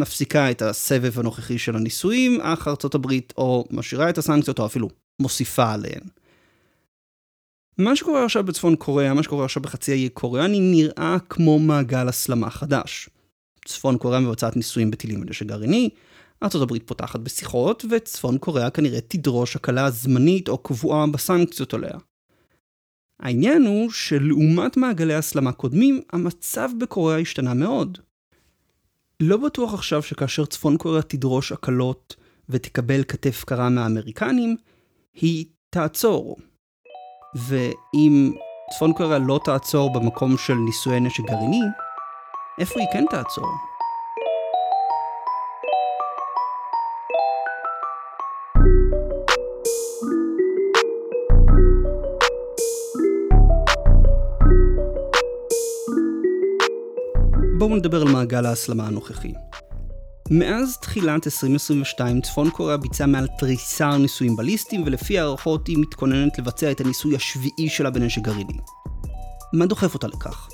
מפסיקה 0.00 0.50
את 0.50 0.62
הסבב 0.62 1.18
הנוכחי 1.18 1.58
של 1.58 1.76
הניסויים, 1.76 2.40
אך 2.40 2.68
הברית 2.94 3.32
או 3.36 3.64
משאירה 3.70 4.10
את 4.10 4.18
הסנקציות 4.18 4.58
או 4.58 4.66
אפילו 4.66 4.88
מוסיפה 5.22 5.72
עליהן. 5.72 6.00
מה 7.78 7.96
שקורה 7.96 8.24
עכשיו 8.24 8.44
בצפון 8.44 8.76
קוריאה, 8.76 9.14
מה 9.14 9.22
שקורה 9.22 9.44
עכשיו 9.44 9.62
בחצי 9.62 9.92
האי 9.92 10.08
קוריאני, 10.08 10.60
נראה 10.60 11.16
כמו 11.28 11.58
מעגל 11.58 12.08
הסלמה 12.08 12.50
חדש. 12.50 13.08
צפון 13.64 13.98
קוריאה 13.98 14.20
מבצעת 14.20 14.56
ניסויים 14.56 14.90
בטילים 14.90 15.20
ונשק 15.20 15.46
גרעיני, 15.46 15.88
ארה"ב 16.42 16.78
פותחת 16.78 17.20
בשיחות, 17.20 17.84
וצפון 17.90 18.38
קוריאה 18.38 18.70
כנראה 18.70 19.00
תדרוש 19.00 19.56
הקלה 19.56 19.90
זמנית 19.90 20.48
או 20.48 20.58
קבועה 20.58 21.06
בסנקציות 21.06 21.74
עליה. 21.74 21.98
העניין 23.20 23.66
הוא 23.66 23.90
שלעומת 23.90 24.76
מעגלי 24.76 25.14
הסלמה 25.14 25.52
קודמים, 25.52 26.00
המצב 26.12 26.70
בקוריאה 26.80 27.18
השתנה 27.18 27.54
מאוד. 27.54 27.98
לא 29.20 29.36
בטוח 29.36 29.74
עכשיו 29.74 30.02
שכאשר 30.02 30.44
צפון 30.44 30.76
קוריאה 30.76 31.02
תדרוש 31.02 31.52
הקלות 31.52 32.16
ותקבל 32.48 33.04
כתף 33.04 33.44
קרה 33.46 33.68
מהאמריקנים, 33.68 34.56
היא 35.14 35.46
תעצור. 35.70 36.36
ואם 37.36 38.32
צפון 38.70 38.92
קוריאה 38.92 39.18
לא 39.18 39.40
תעצור 39.44 39.92
במקום 39.92 40.36
של 40.38 40.54
נישואי 40.54 41.00
נשק 41.00 41.24
גרעיני, 41.24 41.60
איפה 42.58 42.80
היא 42.80 42.88
כן 42.92 43.04
תעצור? 43.10 43.46
בואו 57.58 57.76
נדבר 57.76 58.02
על 58.02 58.08
מעגל 58.12 58.46
ההסלמה 58.46 58.86
הנוכחי. 58.86 59.32
מאז 60.30 60.76
תחילת 60.76 61.26
2022 61.26 62.20
צפון 62.20 62.50
קוריאה 62.50 62.76
ביצעה 62.76 63.06
מעל 63.06 63.26
תריסר 63.38 63.96
ניסויים 63.96 64.36
בליסטיים 64.36 64.82
ולפי 64.86 65.18
הערכות 65.18 65.66
היא 65.66 65.78
מתכוננת 65.78 66.38
לבצע 66.38 66.70
את 66.70 66.80
הניסוי 66.80 67.16
השביעי 67.16 67.68
שלה 67.68 67.90
בנשק 67.90 68.22
גרעיני. 68.22 68.58
מה 69.52 69.66
דוחף 69.66 69.94
אותה 69.94 70.06
לכך? 70.06 70.48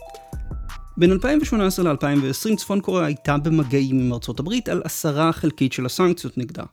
בין 0.97 1.12
2018 1.12 1.93
ל-2020 1.93 2.57
צפון 2.57 2.81
קוריאה 2.81 3.07
הייתה 3.07 3.38
במגעים 3.38 4.00
עם 4.00 4.12
ארצות 4.12 4.41
הברית 4.41 4.69
על 4.69 4.83
הסרה 4.85 5.33
חלקית 5.33 5.73
של 5.73 5.87
הסנקציות 5.87 6.38
נגדה. 6.38 6.64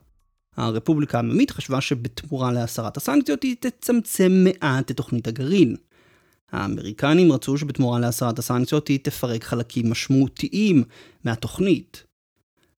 הרפובליקה 0.56 1.18
העממית 1.18 1.50
חשבה 1.50 1.80
שבתמורה 1.80 2.52
להסרת 2.52 2.96
הסנקציות 2.96 3.42
היא 3.42 3.56
תצמצם 3.60 4.44
מעט 4.44 4.90
את 4.90 4.96
תוכנית 4.96 5.28
הגרעין. 5.28 5.76
האמריקנים 6.52 7.32
רצו 7.32 7.58
שבתמורה 7.58 8.00
להסרת 8.00 8.38
הסנקציות 8.38 8.88
היא 8.88 8.98
תפרק 9.02 9.44
חלקים 9.44 9.90
משמעותיים 9.90 10.84
מהתוכנית. 11.24 12.09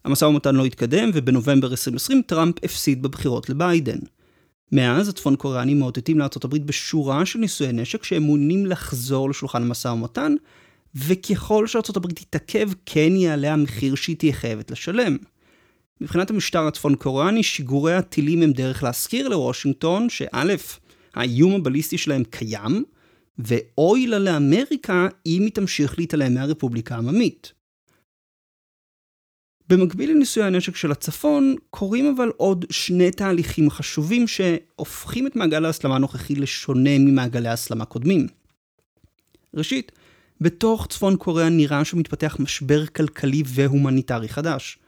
המשא 0.05 0.25
ומתן 0.25 0.55
לא 0.55 0.65
התקדם, 0.65 1.11
ובנובמבר 1.15 1.71
2020 1.71 2.23
טראמפ 2.27 2.55
הפסיד 2.65 3.03
בבחירות 3.03 3.51
לביידן. 3.51 3.99
מאז 4.73 5.09
הצפון 5.09 5.37
קוריאנים 5.37 5.79
מאותתים 5.79 6.19
לארה"ב 6.19 6.57
בשורה 6.57 7.27
של 7.27 7.39
נישואי 7.39 7.73
נשק 7.73 8.05
שהם 8.05 8.23
מעוניינים 8.23 8.67
לחזור 8.67 9.31
לשולחן 9.31 9.63
המשא 9.63 9.89
ומתן, 9.89 10.35
וככל 10.95 11.67
שארה"ב 11.67 12.13
תתעכב, 12.13 12.71
כן 12.87 13.17
יעלה 13.17 13.53
המחיר 13.53 13.95
שהיא 13.95 14.17
תהיה 14.17 14.33
חייבת 14.33 14.71
לשלם. 14.71 15.17
מבחינת 16.01 16.31
המשטר 16.31 16.67
הצפון 16.67 16.95
קוריאני, 16.95 17.43
שיגורי 17.43 17.95
הטילים 17.95 18.43
הם 18.43 18.53
דרך 18.53 18.83
להזכיר 18.83 19.29
לוושינגטון 19.29 20.09
שא', 20.09 20.55
האיום 21.15 21.55
הבליסטי 21.55 21.99
שלהם 21.99 22.25
קיים, 22.25 22.85
ואוי 23.39 24.07
לה 24.07 24.19
לאמריקה 24.19 25.09
אם 25.27 25.43
היא 25.43 25.53
תמשיך 25.53 25.99
להתעלם 25.99 26.35
מהרפובליקה 26.35 26.95
העממית. 26.95 27.53
במקביל 29.73 30.11
לניסוי 30.11 30.43
הנשק 30.43 30.77
של 30.77 30.93
הצפון, 30.93 31.55
קורים 31.71 32.15
אבל 32.17 32.31
עוד 32.37 32.65
שני 32.71 33.11
תהליכים 33.11 33.71
חשובים 33.71 34.29
שהופכים 34.29 35.27
את 35.27 35.37
מעגל 35.37 35.65
ההסלמה 35.65 35.97
הנוכחי 35.97 36.35
לשונה 36.35 36.99
ממעגלי 36.99 37.49
ההסלמה 37.49 37.85
קודמים. 37.85 38.27
ראשית, 39.55 39.93
בתוך 40.41 40.87
צפון 40.87 41.17
קוריאה 41.17 41.49
נראה 41.49 41.85
שמתפתח 41.85 42.37
משבר 42.41 42.87
כלכלי 42.87 43.43
והומניטרי 43.47 44.29
חדש. 44.29 44.79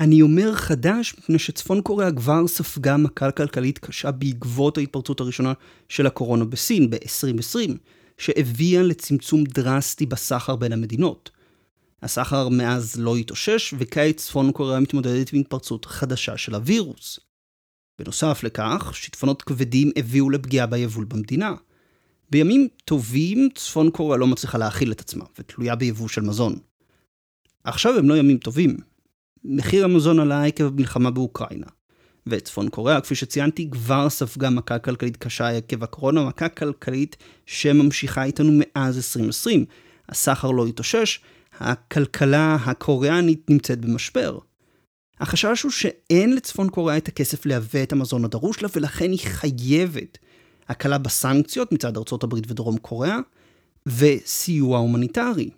אני 0.00 0.22
אומר 0.22 0.54
חדש 0.54 1.14
מפני 1.18 1.38
שצפון 1.38 1.80
קוריאה 1.80 2.12
כבר 2.12 2.46
ספגה 2.46 2.96
מכה 2.96 3.30
כלכלית 3.30 3.78
קשה 3.78 4.10
בעקבות 4.10 4.78
ההתפרצות 4.78 5.20
הראשונה 5.20 5.52
של 5.88 6.06
הקורונה 6.06 6.44
בסין 6.44 6.90
ב-2020, 6.90 7.70
שהביאה 8.18 8.82
לצמצום 8.82 9.44
דרסטי 9.44 10.06
בסחר 10.06 10.56
בין 10.56 10.72
המדינות. 10.72 11.35
הסחר 12.02 12.48
מאז 12.48 12.96
לא 13.00 13.16
התאושש, 13.16 13.74
וכעת 13.78 14.16
צפון 14.16 14.52
קוריאה 14.52 14.80
מתמודדת 14.80 15.32
עם 15.32 15.40
התפרצות 15.40 15.84
חדשה 15.84 16.36
של 16.36 16.54
הווירוס. 16.54 17.20
בנוסף 17.98 18.40
לכך, 18.44 18.90
שיטפונות 18.94 19.42
כבדים 19.42 19.90
הביאו 19.96 20.30
לפגיעה 20.30 20.66
ביבול 20.66 21.04
במדינה. 21.04 21.54
בימים 22.30 22.68
טובים, 22.84 23.48
צפון 23.54 23.90
קוריאה 23.90 24.16
לא 24.16 24.26
מצליחה 24.26 24.58
להאכיל 24.58 24.92
את 24.92 25.00
עצמה, 25.00 25.24
ותלויה 25.38 25.76
ביבוא 25.76 26.08
של 26.08 26.22
מזון. 26.22 26.58
עכשיו 27.64 27.98
הם 27.98 28.08
לא 28.08 28.14
ימים 28.16 28.38
טובים. 28.38 28.76
מחיר 29.44 29.84
המזון 29.84 30.20
עלה 30.20 30.44
עקב 30.44 30.64
המלחמה 30.64 31.10
באוקראינה. 31.10 31.66
וצפון 32.26 32.68
קוריאה, 32.68 33.00
כפי 33.00 33.14
שציינתי, 33.14 33.70
כבר 33.70 34.10
ספגה 34.10 34.50
מכה 34.50 34.78
כלכלית 34.78 35.16
קשה 35.16 35.48
עקב 35.48 35.84
הקורונה, 35.84 36.24
מכה 36.24 36.48
כלכלית 36.48 37.16
שממשיכה 37.46 38.24
איתנו 38.24 38.52
מאז 38.54 38.96
2020. 38.96 39.64
הסחר 40.08 40.50
לא 40.50 40.66
התאושש, 40.66 41.20
הכלכלה 41.60 42.54
הקוריאנית 42.54 43.50
נמצאת 43.50 43.80
במשבר. 43.80 44.38
החשש 45.20 45.62
הוא 45.62 45.72
שאין 45.72 46.36
לצפון 46.36 46.70
קוריאה 46.70 46.96
את 46.96 47.08
הכסף 47.08 47.46
לייבא 47.46 47.82
את 47.82 47.92
המזון 47.92 48.24
הדרוש 48.24 48.62
לה, 48.62 48.68
ולכן 48.76 49.10
היא 49.10 49.20
חייבת 49.22 50.18
הקלה 50.68 50.98
בסנקציות 50.98 51.72
מצד 51.72 51.96
ארצות 51.96 52.22
הברית 52.22 52.50
ודרום 52.50 52.78
קוריאה, 52.78 53.18
וסיוע 53.86 54.78
הומניטרי. 54.78 55.50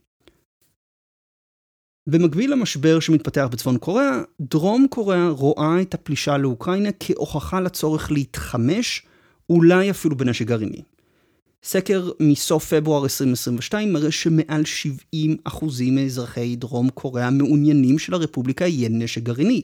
במקביל 2.08 2.52
למשבר 2.52 3.00
שמתפתח 3.00 3.48
בצפון 3.50 3.78
קוריאה, 3.78 4.20
דרום 4.40 4.86
קוריאה 4.90 5.28
רואה 5.28 5.82
את 5.82 5.94
הפלישה 5.94 6.36
לאוקראינה 6.38 6.88
כהוכחה 7.00 7.60
לצורך 7.60 8.12
להתחמש, 8.12 9.06
אולי 9.50 9.90
אפילו 9.90 10.16
בנשק 10.16 10.46
גרעיני. 10.46 10.82
סקר 11.62 12.10
מסוף 12.20 12.74
פברואר 12.74 13.02
2022 13.04 13.92
מראה 13.92 14.10
שמעל 14.10 14.62
70% 15.46 15.64
מאזרחי 15.92 16.56
דרום 16.56 16.90
קוריאה 16.90 17.30
מעוניינים 17.30 17.98
שלרפובליקה 17.98 18.66
יהיה 18.66 18.88
נשק 18.88 19.22
גרעיני. 19.22 19.62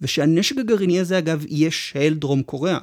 ושהנשק 0.00 0.58
הגרעיני 0.58 1.00
הזה 1.00 1.18
אגב 1.18 1.44
יהיה 1.48 1.70
של 1.70 2.14
דרום 2.14 2.42
קוריאה, 2.42 2.78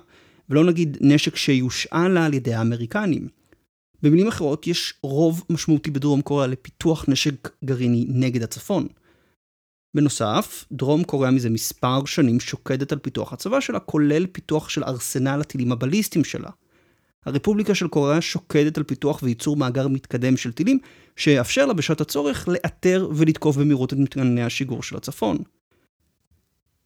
ולא 0.49 0.65
נגיד 0.65 0.97
נשק 1.01 1.35
שיושאל 1.35 2.17
על 2.17 2.33
ידי 2.33 2.53
האמריקנים. 2.53 3.27
במילים 4.01 4.27
אחרות, 4.27 4.67
יש 4.67 4.93
רוב 5.03 5.43
משמעותי 5.49 5.91
בדרום 5.91 6.21
קוריאה 6.21 6.47
לפיתוח 6.47 7.05
נשק 7.07 7.49
גרעיני 7.65 8.05
נגד 8.09 8.43
הצפון. 8.43 8.87
בנוסף, 9.95 10.65
דרום 10.71 11.03
קוריאה 11.03 11.31
מזה 11.31 11.49
מספר 11.49 12.05
שנים 12.05 12.39
שוקדת 12.39 12.91
על 12.91 12.99
פיתוח 12.99 13.33
הצבא 13.33 13.59
שלה, 13.59 13.79
כולל 13.79 14.25
פיתוח 14.27 14.69
של 14.69 14.83
ארסנל 14.83 15.41
הטילים 15.41 15.71
הבליסטיים 15.71 16.23
שלה. 16.23 16.49
הרפובליקה 17.25 17.75
של 17.75 17.87
קוריאה 17.87 18.21
שוקדת 18.21 18.77
על 18.77 18.83
פיתוח 18.83 19.23
וייצור 19.23 19.57
מאגר 19.57 19.87
מתקדם 19.87 20.37
של 20.37 20.51
טילים, 20.51 20.79
שיאפשר 21.15 21.65
לה 21.65 21.73
בשעת 21.73 22.01
הצורך 22.01 22.47
לאתר 22.47 23.09
ולתקוף 23.15 23.57
במהירות 23.57 23.93
את 23.93 23.97
מתקני 23.97 24.43
השיגור 24.43 24.83
של 24.83 24.97
הצפון. 24.97 25.37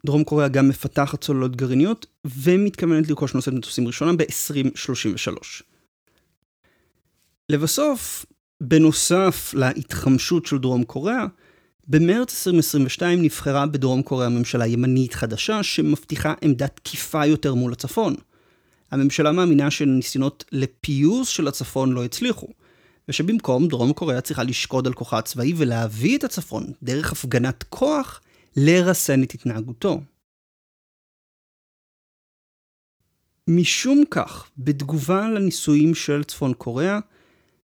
דרום 0.06 0.24
קוריאה 0.24 0.48
גם 0.48 0.70
מפתחת 0.70 1.22
צוללות 1.22 1.56
גרעיניות, 1.56 2.06
ומתכוונת 2.26 3.10
לרכוש 3.10 3.34
נושאת 3.34 3.54
מטוסים 3.54 3.88
ראשונה 3.88 4.14
ב-2033. 4.14 5.64
לבסוף, 7.50 8.26
בנוסף 8.62 9.54
להתחמשות 9.54 10.46
של 10.46 10.58
דרום 10.58 10.84
קוריאה, 10.84 11.26
במרץ 11.88 12.48
2022 12.48 13.22
נבחרה 13.22 13.66
בדרום 13.66 14.02
קוריאה 14.02 14.30
ממשלה 14.30 14.68
ימנית 14.68 15.14
חדשה 15.14 15.64
שמבטיחה 15.64 16.34
עמדה 16.42 16.68
תקיפה 16.68 17.26
יותר 17.26 17.54
מול 17.54 17.74
הצפון. 17.74 18.16
הממשלה 18.92 19.32
מאמינה 19.32 19.72
שניסיונות 19.72 20.46
לפיוס 20.52 21.28
של 21.28 21.48
הצפון 21.48 21.92
לא 21.92 22.06
הצליחו, 22.06 22.48
ושבמקום 23.10 23.68
דרום 23.68 23.94
קוריאה 23.94 24.22
צריכה 24.22 24.44
לשקוד 24.44 24.88
על 24.88 24.94
כוחה 24.94 25.18
הצבאי 25.18 25.54
ולהביא 25.58 26.18
את 26.18 26.24
הצפון 26.24 26.64
דרך 26.84 27.12
הפגנת 27.12 27.64
כוח 27.64 28.22
לרסן 28.58 29.24
את 29.24 29.32
התנהגותו. 29.32 30.02
משום 33.48 34.04
כך, 34.12 34.50
בתגובה 34.58 35.30
לניסויים 35.30 35.96
של 35.96 36.24
צפון 36.24 36.54
קוריאה, 36.54 37.00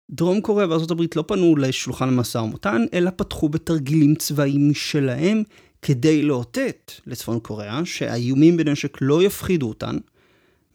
דרום 0.10 0.42
קוריאה 0.42 0.70
וארה"ב 0.70 1.02
לא 1.16 1.24
פנו 1.28 1.56
לשולחן 1.56 2.08
המשא 2.08 2.38
ומתן, 2.38 2.86
אלא 2.94 3.12
פתחו 3.16 3.50
בתרגילים 3.50 4.16
צבאיים 4.16 4.70
משלהם 4.70 5.44
כדי 5.82 6.22
לאותת 6.22 6.92
לצפון 7.08 7.40
קוריאה 7.40 7.86
שהאיומים 7.86 8.58
בנשק 8.58 8.98
לא 9.02 9.24
יפחידו 9.24 9.70
אותן, 9.70 9.98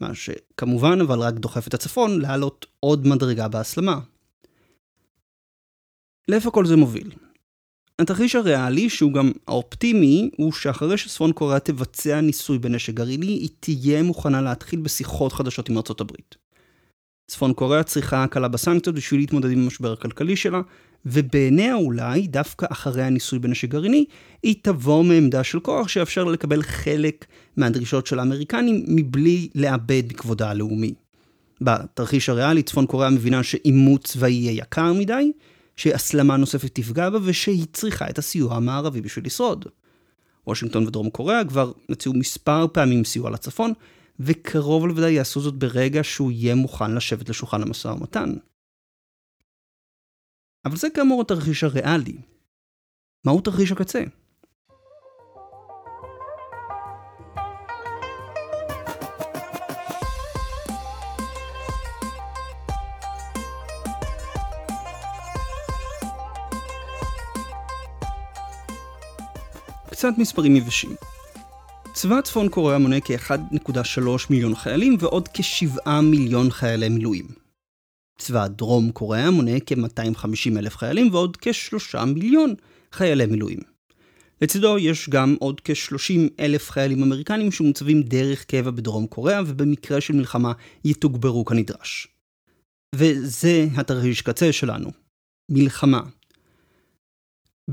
מה 0.03 0.15
שכמובן 0.15 1.01
אבל 1.01 1.19
רק 1.19 1.35
דוחף 1.35 1.69
את 1.69 1.75
הצפון 1.75 2.21
לעלות 2.21 2.67
עוד 2.81 3.07
מדרגה 3.07 3.49
בהסלמה. 3.49 4.01
לאיפה 6.29 6.51
כל 6.51 6.67
זה 6.67 6.77
מוביל? 6.77 7.13
התרחיש 7.99 8.35
הריאלי, 8.35 8.91
שהוא 8.91 9.13
גם 9.13 9.33
האופטימי, 9.49 10.31
הוא 10.37 10.53
שאחרי 10.53 10.99
שצפון 10.99 11.33
קוריאה 11.33 11.61
תבצע 11.61 12.21
ניסוי 12.21 12.59
בנשק 12.59 12.95
גרעיני, 12.95 13.27
היא 13.27 13.49
תהיה 13.61 14.03
מוכנה 14.03 14.41
להתחיל 14.41 14.81
בשיחות 14.81 15.33
חדשות 15.33 15.69
עם 15.69 15.77
ארצות 15.77 16.01
הברית. 16.01 16.42
צפון 17.33 17.53
קוריאה 17.53 17.83
צריכה 17.83 18.25
הקלה 18.25 18.49
בסנקציות 18.49 18.97
בשביל 18.97 19.21
להתמודד 19.21 19.51
עם 19.51 19.59
המשבר 19.59 19.93
הכלכלי 19.93 20.37
שלה, 20.37 20.61
ובעיניה 21.07 21.75
אולי, 21.75 22.27
דווקא 22.27 22.67
אחרי 22.73 23.03
הניסוי 23.03 23.39
בנשק 23.39 23.69
גרעיני, 23.69 24.05
היא 24.43 24.55
תבוא 24.63 25.05
מעמדה 25.05 25.45
של 25.45 25.61
כוח 25.61 25.89
שיאפשר 25.89 26.25
לקבל 26.25 26.63
חלק 26.63 27.25
מהדרישות 27.57 28.07
של 28.07 28.19
האמריקנים 28.19 28.85
מבלי 28.89 29.49
לאבד 29.55 30.03
בכבודה 30.09 30.51
הלאומי. 30.51 30.95
בתרחיש 31.61 32.29
הריאלי, 32.29 32.63
צפון 32.63 32.87
קוריאה 32.87 33.11
מבינה 33.11 33.43
שעימות 33.43 34.05
צבאי 34.05 34.33
יהיה 34.33 34.53
יקר 34.53 34.93
מדי, 34.93 35.33
שהסלמה 35.77 36.37
נוספת 36.37 36.71
תפגע 36.75 37.11
בה 37.11 37.19
ושהיא 37.23 37.67
צריכה 37.73 38.11
את 38.11 38.19
הסיוע 38.19 38.57
המערבי 38.57 39.01
בשביל 39.01 39.27
לשרוד. 39.27 39.65
וושינגטון 40.47 40.87
ודרום 40.87 41.11
קוריאה 41.11 41.45
כבר 41.45 41.73
הציעו 41.91 42.15
מספר 42.15 42.67
פעמים 42.73 43.05
סיוע 43.05 43.31
לצפון, 43.31 43.73
וקרוב 44.21 44.87
לוודאי 44.87 45.13
יעשו 45.13 45.41
זאת 45.41 45.55
ברגע 45.55 46.05
שהוא 46.05 46.33
יהיה 46.33 46.55
מוכן 46.55 46.95
לשבת 46.95 47.29
לשולחן 47.29 47.63
המשא 47.63 47.89
ומתן. 47.89 48.35
אבל 50.65 50.77
זה 50.77 50.89
כאמור 50.95 51.23
התרחיש 51.23 51.65
הריאלי. 51.65 52.17
מהו 53.25 53.41
תרחיש 53.41 53.73
הקצה? 53.73 54.05
קצת 69.91 70.19
מספרים 70.19 70.57
יבשים. 70.57 70.97
צבא 72.03 72.21
צפון 72.21 72.49
קוריאה 72.49 72.79
מונה 72.79 73.01
כ-1.3 73.01 74.01
מיליון 74.31 74.55
חיילים 74.55 74.97
ועוד 75.01 75.29
כ-7 75.29 75.91
מיליון 76.03 76.51
חיילי 76.51 76.89
מילואים. 76.89 77.27
צבא 78.19 78.47
דרום 78.47 78.91
קוריאה 78.91 79.31
מונה 79.31 79.61
כ-250 79.67 80.59
אלף 80.59 80.77
חיילים 80.77 81.09
ועוד 81.13 81.37
כ-3 81.37 82.05
מיליון 82.05 82.55
חיילי 82.93 83.27
מילואים. 83.27 83.59
לצידו 84.41 84.79
יש 84.79 85.09
גם 85.09 85.37
עוד 85.41 85.61
כ-30 85.65 86.41
אלף 86.41 86.71
חיילים 86.71 87.03
אמריקנים 87.03 87.53
שמוצבים 87.53 88.03
דרך 88.03 88.45
קבע 88.45 88.71
בדרום 88.71 89.07
קוריאה 89.07 89.41
ובמקרה 89.47 90.01
של 90.01 90.15
מלחמה 90.15 90.53
יתוגברו 90.85 91.45
כנדרש. 91.45 92.09
וזה 92.95 93.67
התרחיש 93.77 94.23
קצה 94.23 94.53
שלנו. 94.53 94.91
מלחמה. 95.51 96.01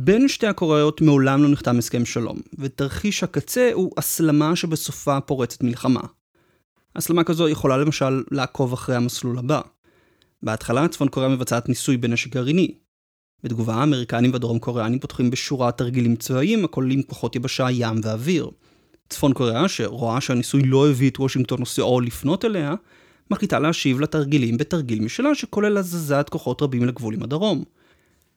בין 0.01 0.27
שתי 0.27 0.47
הקוריאות 0.47 1.01
מעולם 1.01 1.43
לא 1.43 1.49
נחתם 1.49 1.77
הסכם 1.77 2.05
שלום, 2.05 2.39
ותרחיש 2.59 3.23
הקצה 3.23 3.69
הוא 3.73 3.91
הסלמה 3.97 4.55
שבסופה 4.55 5.21
פורצת 5.21 5.63
מלחמה. 5.63 6.01
הסלמה 6.95 7.23
כזו 7.23 7.49
יכולה 7.49 7.77
למשל 7.77 8.23
לעקוב 8.31 8.73
אחרי 8.73 8.95
המסלול 8.95 9.37
הבא. 9.37 9.61
בהתחלה 10.43 10.87
צפון 10.87 11.07
קוריאה 11.07 11.31
מבצעת 11.31 11.69
ניסוי 11.69 11.97
בנשק 11.97 12.33
גרעיני. 12.33 12.75
בתגובה 13.43 13.75
האמריקנים 13.75 14.33
והדרום 14.33 14.59
קוריאנים 14.59 14.99
פותחים 14.99 15.31
בשורת 15.31 15.77
תרגילים 15.77 16.15
צבאיים 16.15 16.65
הכוללים 16.65 17.03
כוחות 17.03 17.35
יבשה, 17.35 17.67
ים 17.71 18.01
ואוויר. 18.03 18.49
צפון 19.09 19.33
קוריאה, 19.33 19.67
שרואה 19.67 20.21
שהניסוי 20.21 20.61
לא 20.63 20.89
הביא 20.89 21.09
את 21.09 21.19
וושינגטון 21.19 21.61
או 21.61 21.65
סיאול 21.65 22.05
לפנות 22.05 22.45
אליה, 22.45 22.75
מחליטה 23.31 23.59
להשיב 23.59 23.99
לתרגילים 23.99 24.57
בתרגיל 24.57 25.01
משלה 25.01 25.35
שכולל 25.35 25.77
הזזת 25.77 26.27
כוחות 26.29 26.61
רבים 26.61 26.85
לגבול 26.85 27.13
עם 27.13 27.23
הדרום. 27.23 27.63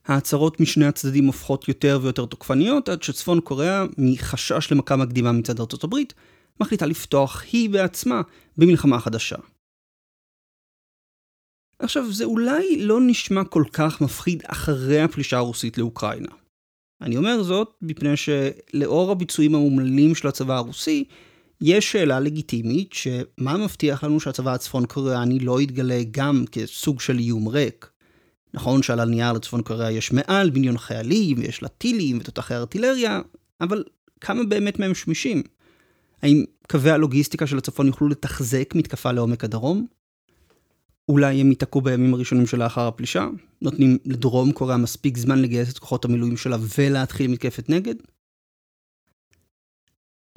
ההצהרות 0.07 0.61
משני 0.61 0.87
הצדדים 0.87 1.27
הופכות 1.27 1.69
יותר 1.69 1.99
ויותר 2.03 2.27
תוקפניות, 2.27 2.89
עד 2.89 3.03
שצפון 3.03 3.41
קוריאה, 3.41 3.85
מחשש 3.99 4.73
למכה 4.73 4.97
מקדימה 4.97 5.33
מצד 5.33 5.61
ארצות 5.61 5.85
הברית, 5.85 6.15
מחליטה 6.61 6.87
לפתוח 6.87 7.43
היא 7.53 7.71
בעצמה 7.71 8.21
במלחמה 8.57 9.01
חדשה. 9.01 9.37
עכשיו, 11.79 12.13
זה 12.13 12.25
אולי 12.25 12.77
לא 12.77 13.01
נשמע 13.01 13.45
כל 13.45 13.65
כך 13.73 14.01
מפחיד 14.01 14.43
אחרי 14.47 15.01
הפלישה 15.01 15.37
הרוסית 15.37 15.79
לאוקראינה. 15.79 16.33
אני 17.01 17.17
אומר 17.17 17.43
זאת 17.43 17.75
מפני 17.83 18.17
שלאור 18.17 19.11
הביצועים 19.11 19.55
האומללים 19.55 20.15
של 20.15 20.29
הצבא 20.29 20.57
הרוסי, 20.57 21.05
יש 21.61 21.93
שאלה 21.93 22.21
לגיטימית 22.21 22.93
שמה 22.93 23.57
מבטיח 23.57 24.05
לנו 24.05 24.21
שהצבא 24.21 24.55
הצפון 24.55 24.87
קוריאני 24.87 25.39
לא 25.39 25.61
יתגלה 25.61 26.01
גם 26.11 26.45
כסוג 26.53 27.01
של 27.01 27.19
איום 27.19 27.49
ריק. 27.49 27.92
נכון 28.55 28.83
שעל 28.83 29.01
הנייר 29.01 29.33
לצפון 29.33 29.63
קוריאה 29.63 29.91
יש 29.91 30.13
מעל 30.13 30.51
מיליון 30.51 30.79
חיילים, 30.79 31.39
ויש 31.39 31.63
לה 31.63 31.69
טילים 31.69 32.19
ותותחי 32.21 32.55
ארטילריה, 32.55 33.21
אבל 33.61 33.85
כמה 34.21 34.45
באמת 34.45 34.79
מהם 34.79 34.95
שמישים? 34.95 35.43
האם 36.23 36.45
קווי 36.71 36.91
הלוגיסטיקה 36.91 37.47
של 37.47 37.59
הצפון 37.59 37.87
יוכלו 37.87 38.09
לתחזק 38.09 38.75
מתקפה 38.75 39.13
לעומק 39.13 39.45
הדרום? 39.45 39.87
אולי 41.09 41.41
הם 41.41 41.51
ייתקעו 41.51 41.81
בימים 41.81 42.15
הראשונים 42.15 42.47
שלאחר 42.47 42.87
הפלישה? 42.87 43.29
נותנים 43.63 43.99
לדרום 44.05 44.53
קוריאה 44.53 44.77
מספיק 44.77 45.19
זמן 45.19 45.39
לגייס 45.39 45.73
את 45.73 45.79
כוחות 45.79 46.05
המילואים 46.05 46.37
שלה 46.37 46.57
ולהתחיל 46.77 47.31
מתקפת 47.31 47.69
נגד? 47.69 47.95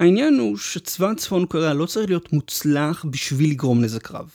העניין 0.00 0.38
הוא 0.38 0.56
שצבא 0.56 1.14
צפון 1.14 1.46
קוריאה 1.46 1.74
לא 1.74 1.86
צריך 1.86 2.08
להיות 2.08 2.32
מוצלח 2.32 3.04
בשביל 3.10 3.50
לגרום 3.50 3.80
נזק 3.80 4.10
רב. 4.10 4.30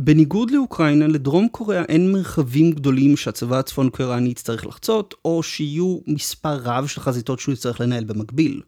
בניגוד 0.00 0.50
לאוקראינה, 0.50 1.06
לדרום 1.06 1.48
קוריאה 1.48 1.82
אין 1.82 2.12
מרחבים 2.12 2.70
גדולים 2.70 3.16
שהצבא 3.16 3.58
הצפון 3.58 3.90
קוריאני 3.90 4.28
יצטרך 4.28 4.66
לחצות, 4.66 5.14
או 5.24 5.42
שיהיו 5.42 5.98
מספר 6.06 6.56
רב 6.62 6.86
של 6.86 7.00
חזיתות 7.00 7.40
שהוא 7.40 7.52
יצטרך 7.52 7.80
לנהל 7.80 8.04
במקביל. 8.04 8.62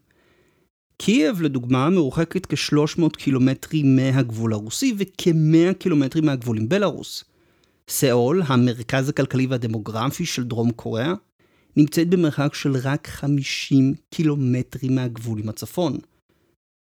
קייב, 0.97 1.41
לדוגמה, 1.41 1.89
מרוחקת 1.89 2.45
כ-300 2.45 3.17
קילומטרים 3.17 3.95
מהגבול 3.95 4.53
הרוסי 4.53 4.95
וכ-100 4.97 5.73
קילומטרים 5.73 6.25
מהגבול 6.25 6.57
עם 6.57 6.69
בלארוס. 6.69 7.23
סאול, 7.89 8.41
המרכז 8.45 9.09
הכלכלי 9.09 9.47
והדמוגרפי 9.47 10.25
של 10.25 10.43
דרום 10.43 10.71
קוריאה, 10.71 11.13
נמצאת 11.77 12.09
במרחק 12.09 12.53
של 12.53 12.75
רק 12.83 13.07
50 13.07 13.93
קילומטרים 14.09 14.95
מהגבול 14.95 15.39
עם 15.39 15.49
הצפון. 15.49 15.97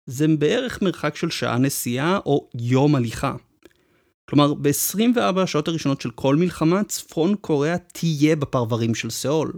זה 0.09 0.27
בערך 0.27 0.81
מרחק 0.81 1.15
של 1.15 1.29
שעה 1.29 1.57
נסיעה 1.57 2.19
או 2.25 2.49
יום 2.55 2.95
הליכה. 2.95 3.35
כלומר, 4.29 4.53
ב-24 4.53 5.39
השעות 5.39 5.67
הראשונות 5.67 6.01
של 6.01 6.11
כל 6.11 6.35
מלחמה, 6.35 6.83
צפון 6.83 7.35
קוריאה 7.41 7.77
תהיה 7.77 8.35
בפרברים 8.35 8.95
של 8.95 9.09
סאול. 9.09 9.53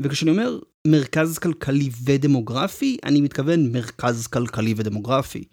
וכשאני 0.00 0.30
אומר 0.30 0.58
מרכז 0.86 1.38
כלכלי 1.38 1.90
ודמוגרפי, 2.04 2.96
אני 3.04 3.20
מתכוון 3.20 3.72
מרכז 3.72 4.26
כלכלי 4.26 4.74
ודמוגרפי. 4.76 5.44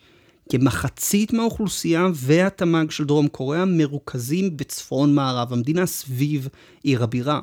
כמחצית 0.49 1.33
מהאוכלוסייה 1.33 2.07
והתמ"ג 2.13 2.91
של 2.91 3.03
דרום 3.03 3.27
קוריאה 3.27 3.65
מרוכזים 3.65 4.57
בצפון 4.57 5.15
מערב 5.15 5.53
המדינה 5.53 5.85
סביב 5.85 6.47
עיר 6.83 7.03
הבירה. 7.03 7.39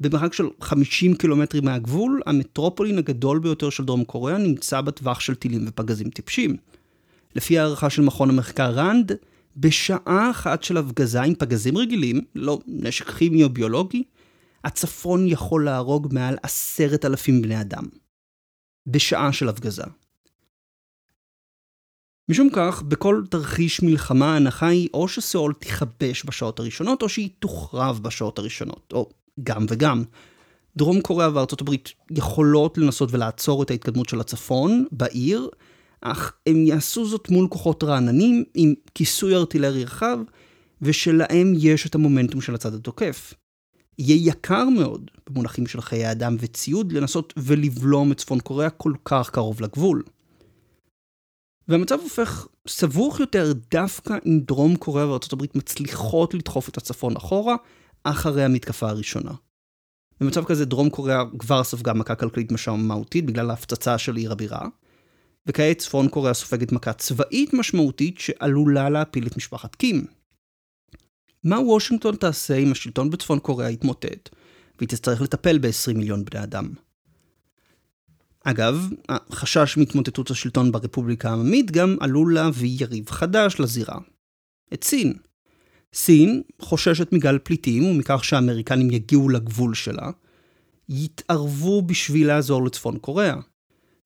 במרחק 0.00 0.32
של 0.32 0.44
50 0.60 1.14
קילומטרים 1.14 1.64
מהגבול, 1.64 2.20
המטרופולין 2.26 2.98
הגדול 2.98 3.38
ביותר 3.38 3.70
של 3.70 3.84
דרום 3.84 4.04
קוריאה 4.04 4.38
נמצא 4.38 4.80
בטווח 4.80 5.20
של 5.20 5.34
טילים 5.34 5.64
ופגזים 5.68 6.10
טיפשים. 6.10 6.56
לפי 7.36 7.58
הערכה 7.58 7.90
של 7.90 8.02
מכון 8.02 8.30
המחקר 8.30 8.78
ראנד, 8.78 9.12
בשעה 9.56 10.30
אחת 10.30 10.62
של 10.62 10.76
הפגזה 10.76 11.22
עם 11.22 11.34
פגזים 11.34 11.78
רגילים, 11.78 12.20
לא 12.34 12.58
נשק 12.66 13.10
כימי 13.10 13.44
או 13.44 13.48
ביולוגי, 13.48 14.02
הצפון 14.64 15.26
יכול 15.26 15.64
להרוג 15.64 16.08
מעל 16.12 16.36
עשרת 16.42 17.04
אלפים 17.04 17.42
בני 17.42 17.60
אדם. 17.60 17.84
בשעה 18.86 19.32
של 19.32 19.48
הפגזה. 19.48 19.82
משום 22.28 22.48
כך, 22.52 22.82
בכל 22.82 23.22
תרחיש 23.30 23.82
מלחמה 23.82 24.32
ההנחה 24.34 24.66
היא 24.66 24.88
או 24.94 25.08
שסאול 25.08 25.52
תיכבש 25.52 26.24
בשעות 26.26 26.58
הראשונות, 26.58 27.02
או 27.02 27.08
שהיא 27.08 27.30
תוחרב 27.38 28.00
בשעות 28.02 28.38
הראשונות, 28.38 28.92
או 28.92 29.10
גם 29.42 29.66
וגם. 29.68 30.04
דרום 30.76 31.00
קוריאה 31.00 31.34
וארצות 31.34 31.60
הברית 31.60 31.92
יכולות 32.10 32.78
לנסות 32.78 33.12
ולעצור 33.12 33.62
את 33.62 33.70
ההתקדמות 33.70 34.08
של 34.08 34.20
הצפון 34.20 34.86
בעיר, 34.92 35.48
אך 36.00 36.32
הם 36.46 36.66
יעשו 36.66 37.06
זאת 37.06 37.30
מול 37.30 37.48
כוחות 37.48 37.84
רעננים 37.84 38.44
עם 38.54 38.74
כיסוי 38.94 39.36
ארטילרי 39.36 39.84
רחב, 39.84 40.18
ושלהם 40.82 41.52
יש 41.56 41.86
את 41.86 41.94
המומנטום 41.94 42.40
של 42.40 42.54
הצד 42.54 42.74
התוקף. 42.74 43.34
יהיה 43.98 44.30
יקר 44.30 44.64
מאוד, 44.64 45.10
במונחים 45.30 45.66
של 45.66 45.80
חיי 45.80 46.12
אדם 46.12 46.36
וציוד, 46.40 46.92
לנסות 46.92 47.34
ולבלום 47.36 48.12
את 48.12 48.18
צפון 48.18 48.40
קוריאה 48.40 48.70
כל 48.70 48.92
כך 49.04 49.30
קרוב 49.30 49.60
לגבול. 49.60 50.02
והמצב 51.68 51.98
הופך 52.02 52.46
סבוך 52.68 53.20
יותר 53.20 53.52
דווקא 53.70 54.18
אם 54.26 54.40
דרום 54.40 54.76
קוריאה 54.76 55.08
וארה"ב 55.08 55.44
מצליחות 55.54 56.34
לדחוף 56.34 56.68
את 56.68 56.76
הצפון 56.76 57.16
אחורה, 57.16 57.56
אחרי 58.04 58.44
המתקפה 58.44 58.88
הראשונה. 58.88 59.32
במצב 60.20 60.44
כזה 60.44 60.64
דרום 60.64 60.90
קוריאה 60.90 61.22
כבר 61.38 61.64
ספגה 61.64 61.92
מכה 61.92 62.14
כלכלית 62.14 62.52
משמעותית 62.52 63.26
בגלל 63.26 63.50
ההפצצה 63.50 63.98
של 63.98 64.16
עיר 64.16 64.32
הבירה, 64.32 64.66
וכעת 65.46 65.78
צפון 65.78 66.08
קוריאה 66.08 66.34
סופגת 66.34 66.72
מכה 66.72 66.92
צבאית 66.92 67.54
משמעותית 67.54 68.18
שעלולה 68.18 68.90
להפיל 68.90 69.26
את 69.26 69.36
משפחת 69.36 69.74
קים. 69.74 70.06
מה 71.44 71.60
וושינגטון 71.60 72.16
תעשה 72.16 72.56
אם 72.56 72.72
השלטון 72.72 73.10
בצפון 73.10 73.38
קוריאה 73.38 73.70
יתמוטט, 73.70 74.28
והיא 74.78 74.88
תצטרך 74.88 75.20
לטפל 75.20 75.58
ב-20 75.58 75.94
מיליון 75.94 76.24
בני 76.24 76.42
אדם? 76.42 76.68
אגב, 78.44 78.88
החשש 79.08 79.76
מהתמוטטות 79.76 80.30
השלטון 80.30 80.72
ברפובליקה 80.72 81.30
העממית 81.30 81.70
גם 81.70 81.96
עלול 82.00 82.34
להביא 82.34 82.76
יריב 82.80 83.10
חדש 83.10 83.60
לזירה. 83.60 83.98
את 84.74 84.84
סין. 84.84 85.14
סין 85.94 86.42
חוששת 86.60 87.12
מגל 87.12 87.38
פליטים 87.38 87.84
ומכך 87.84 88.24
שהאמריקנים 88.24 88.90
יגיעו 88.90 89.28
לגבול 89.28 89.74
שלה, 89.74 90.10
יתערבו 90.88 91.82
בשביל 91.82 92.26
לעזור 92.26 92.64
לצפון 92.64 92.98
קוריאה. 92.98 93.36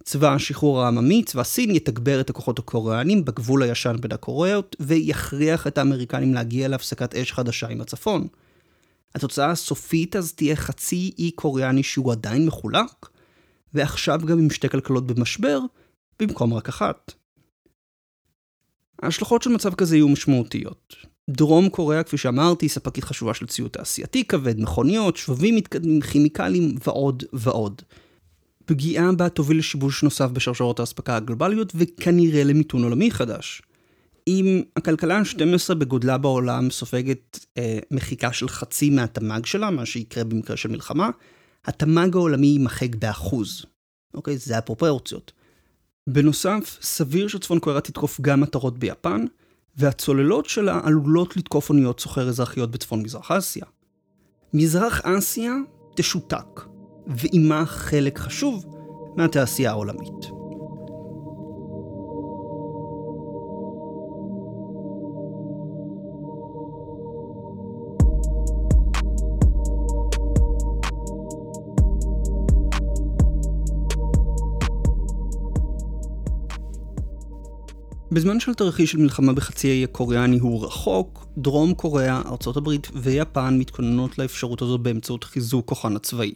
צבא 0.02 0.34
השחרור 0.34 0.82
העממי, 0.82 1.22
צבא 1.24 1.42
סין, 1.42 1.70
יתגבר 1.70 2.20
את 2.20 2.30
הכוחות 2.30 2.58
הקוריאנים 2.58 3.24
בגבול 3.24 3.62
הישן 3.62 3.96
בין 4.00 4.12
הקוריאות, 4.12 4.76
ויכריח 4.80 5.66
את 5.66 5.78
האמריקנים 5.78 6.34
להגיע 6.34 6.68
להפסקת 6.68 7.14
אש 7.14 7.32
חדשה 7.32 7.68
עם 7.68 7.80
הצפון. 7.80 8.26
התוצאה 9.14 9.50
הסופית 9.50 10.16
אז 10.16 10.32
תהיה 10.32 10.56
חצי 10.56 11.12
אי 11.18 11.30
קוריאני 11.30 11.82
שהוא 11.82 12.12
עדיין 12.12 12.46
מחולק, 12.46 13.08
ועכשיו 13.74 14.20
גם 14.26 14.38
עם 14.38 14.50
שתי 14.50 14.68
כלכלות 14.68 15.06
במשבר, 15.06 15.60
במקום 16.20 16.54
רק 16.54 16.68
אחת. 16.68 17.12
ההשלכות 19.02 19.42
של 19.42 19.50
מצב 19.50 19.74
כזה 19.74 19.96
יהיו 19.96 20.08
משמעותיות. 20.08 20.94
דרום 21.30 21.68
קוריאה, 21.68 22.02
כפי 22.02 22.16
שאמרתי, 22.16 22.68
ספקית 22.68 23.04
חשובה 23.04 23.34
של 23.34 23.46
ציוד 23.46 23.70
תעשייתי 23.70 24.24
כבד, 24.24 24.60
מכוניות, 24.60 25.16
שבבים 25.16 25.56
מתקדמים, 25.56 26.00
כימיקלים 26.00 26.74
ועוד 26.84 27.24
ועוד. 27.32 27.82
פגיעה 28.64 29.12
בה 29.12 29.28
תוביל 29.28 29.58
לשיבוש 29.58 30.02
נוסף 30.02 30.30
בשרשרות 30.30 30.80
האספקה 30.80 31.16
הגלובליות 31.16 31.72
וכנראה 31.74 32.44
למיתון 32.44 32.82
עולמי 32.84 33.10
חדש. 33.10 33.62
אם 34.28 34.62
הכלכלה 34.76 35.18
ה-12 35.18 35.74
בגודלה 35.74 36.18
בעולם 36.18 36.70
סופגת 36.70 37.46
אה, 37.58 37.78
מחיקה 37.90 38.32
של 38.32 38.48
חצי 38.48 38.90
מהתמ"ג 38.90 39.46
שלה, 39.46 39.70
מה 39.70 39.86
שיקרה 39.86 40.24
במקרה 40.24 40.56
של 40.56 40.68
מלחמה, 40.68 41.10
התמ"ג 41.64 42.16
העולמי 42.16 42.46
יימחק 42.46 42.94
באחוז. 42.94 43.64
אוקיי? 44.14 44.38
זה 44.38 44.58
הפרופורציות. 44.58 45.32
בנוסף, 46.06 46.78
סביר 46.82 47.28
שצפון 47.28 47.58
קוריאה 47.58 47.80
תתקוף 47.80 48.20
גם 48.20 48.40
מטרות 48.40 48.78
ביפן, 48.78 49.24
והצוללות 49.76 50.46
שלה 50.46 50.80
עלולות 50.84 51.36
לתקוף 51.36 51.70
אוניות 51.70 52.00
סוחר 52.00 52.28
אזרחיות 52.28 52.70
בצפון 52.70 53.02
מזרח 53.02 53.30
אסיה. 53.30 53.64
מזרח 54.54 55.00
אסיה 55.00 55.52
תשותק, 55.96 56.60
ועימה 57.06 57.66
חלק 57.66 58.18
חשוב 58.18 58.64
מהתעשייה 59.16 59.70
העולמית. 59.70 60.34
בזמן 78.12 78.40
של 78.40 78.54
תרחיש 78.54 78.92
של 78.92 78.98
מלחמה 78.98 79.32
בחצי 79.32 79.68
האי 79.68 79.84
הקוריאני 79.84 80.38
הוא 80.38 80.64
רחוק, 80.66 81.26
דרום 81.38 81.74
קוריאה, 81.74 82.22
ארה"ב 82.26 82.68
ויפן 82.94 83.58
מתכוננות 83.58 84.18
לאפשרות 84.18 84.62
הזו 84.62 84.78
באמצעות 84.78 85.24
חיזוק 85.24 85.68
כוחן 85.68 85.96
הצבאי. 85.96 86.32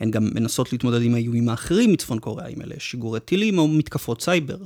הן 0.00 0.10
גם 0.10 0.30
מנסות 0.34 0.72
להתמודד 0.72 1.02
עם 1.02 1.14
האיומים 1.14 1.48
האחרים 1.48 1.92
מצפון 1.92 2.18
קוריאה, 2.18 2.48
עם 2.48 2.62
אלה 2.62 2.74
שיגורי 2.78 3.20
טילים 3.20 3.58
או 3.58 3.68
מתקפות 3.68 4.22
סייבר. 4.22 4.58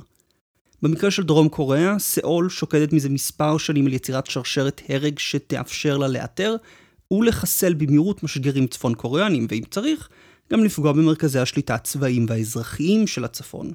במקרה 0.81 1.11
של 1.11 1.23
דרום 1.23 1.49
קוריאה, 1.49 1.99
סאול 1.99 2.49
שוקדת 2.49 2.93
מזה 2.93 3.09
מספר 3.09 3.57
שנים 3.57 3.87
על 3.87 3.93
יצירת 3.93 4.27
שרשרת 4.27 4.81
הרג 4.89 5.19
שתאפשר 5.19 5.97
לה 5.97 6.07
לאתר 6.07 6.55
ולחסל 7.11 7.73
במהירות 7.73 8.23
משגרים 8.23 8.67
צפון 8.67 8.93
קוריאנים, 8.93 9.47
ואם 9.49 9.63
צריך, 9.71 10.09
גם 10.51 10.63
לפגוע 10.63 10.91
במרכזי 10.91 11.39
השליטה 11.39 11.75
הצבאיים 11.75 12.25
והאזרחיים 12.29 13.07
של 13.07 13.25
הצפון. 13.25 13.71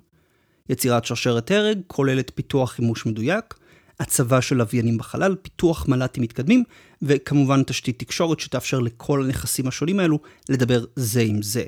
יצירת 0.69 1.05
שרשרת 1.05 1.51
הרג 1.51 1.79
כוללת 1.87 2.33
פיתוח 2.35 2.73
חימוש 2.73 3.07
מדויק, 3.07 3.55
הצבה 4.01 4.43
של 4.43 4.57
לוויינים 4.57 4.99
בחלל, 4.99 5.35
פיתוח 5.43 5.89
מל"טים 5.89 6.23
מתקדמים, 6.23 6.65
וכמובן 7.03 7.63
תשתית 7.63 7.99
תקשורת 7.99 8.41
שתאפשר 8.41 8.81
לכל 8.81 9.25
הנכסים 9.25 9.69
השונים 9.69 10.01
האלו 10.01 10.19
לדבר 10.49 10.85
זה 10.97 11.21
עם 11.21 11.43
זה. 11.43 11.65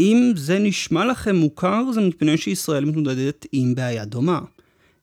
אם 0.00 0.32
זה 0.36 0.58
נשמע 0.58 1.06
לכם 1.06 1.36
מוכר, 1.36 1.92
זה 1.94 2.00
מפני 2.00 2.38
שישראל 2.38 2.84
מתמודדת 2.84 3.46
עם 3.52 3.74
בעיה 3.74 4.04
דומה. 4.04 4.40